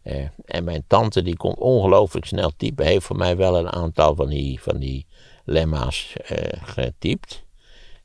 [0.03, 4.15] Eh, en mijn tante, die kon ongelooflijk snel typen, heeft voor mij wel een aantal
[4.15, 5.07] van die, van die
[5.51, 7.45] lemma's eh, getypt.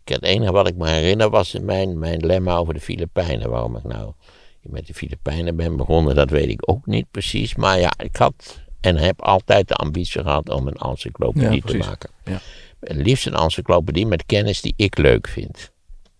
[0.03, 3.49] Ik, het enige wat ik me herinner was mijn, mijn lemma over de Filipijnen.
[3.49, 4.13] Waarom ik nou
[4.61, 7.55] met de Filipijnen ben begonnen, dat weet ik ook niet precies.
[7.55, 11.77] Maar ja, ik had en heb altijd de ambitie gehad om een encyclopedie Ja, te
[11.77, 12.09] maken.
[12.23, 12.39] Ja.
[12.79, 15.71] Liefst een encyclopedie met kennis die ik leuk vind.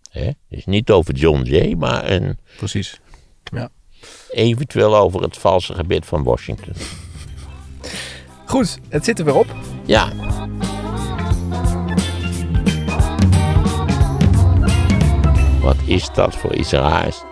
[0.10, 0.30] Hè?
[0.50, 3.00] Dus niet over John Jay, maar een, Precies.
[4.30, 6.74] eventueel over het valse gebit van Washington.
[8.46, 9.56] Goed, het zit er weer op.
[9.86, 10.12] Ja,
[15.66, 17.24] Wat is dat voor iets raars?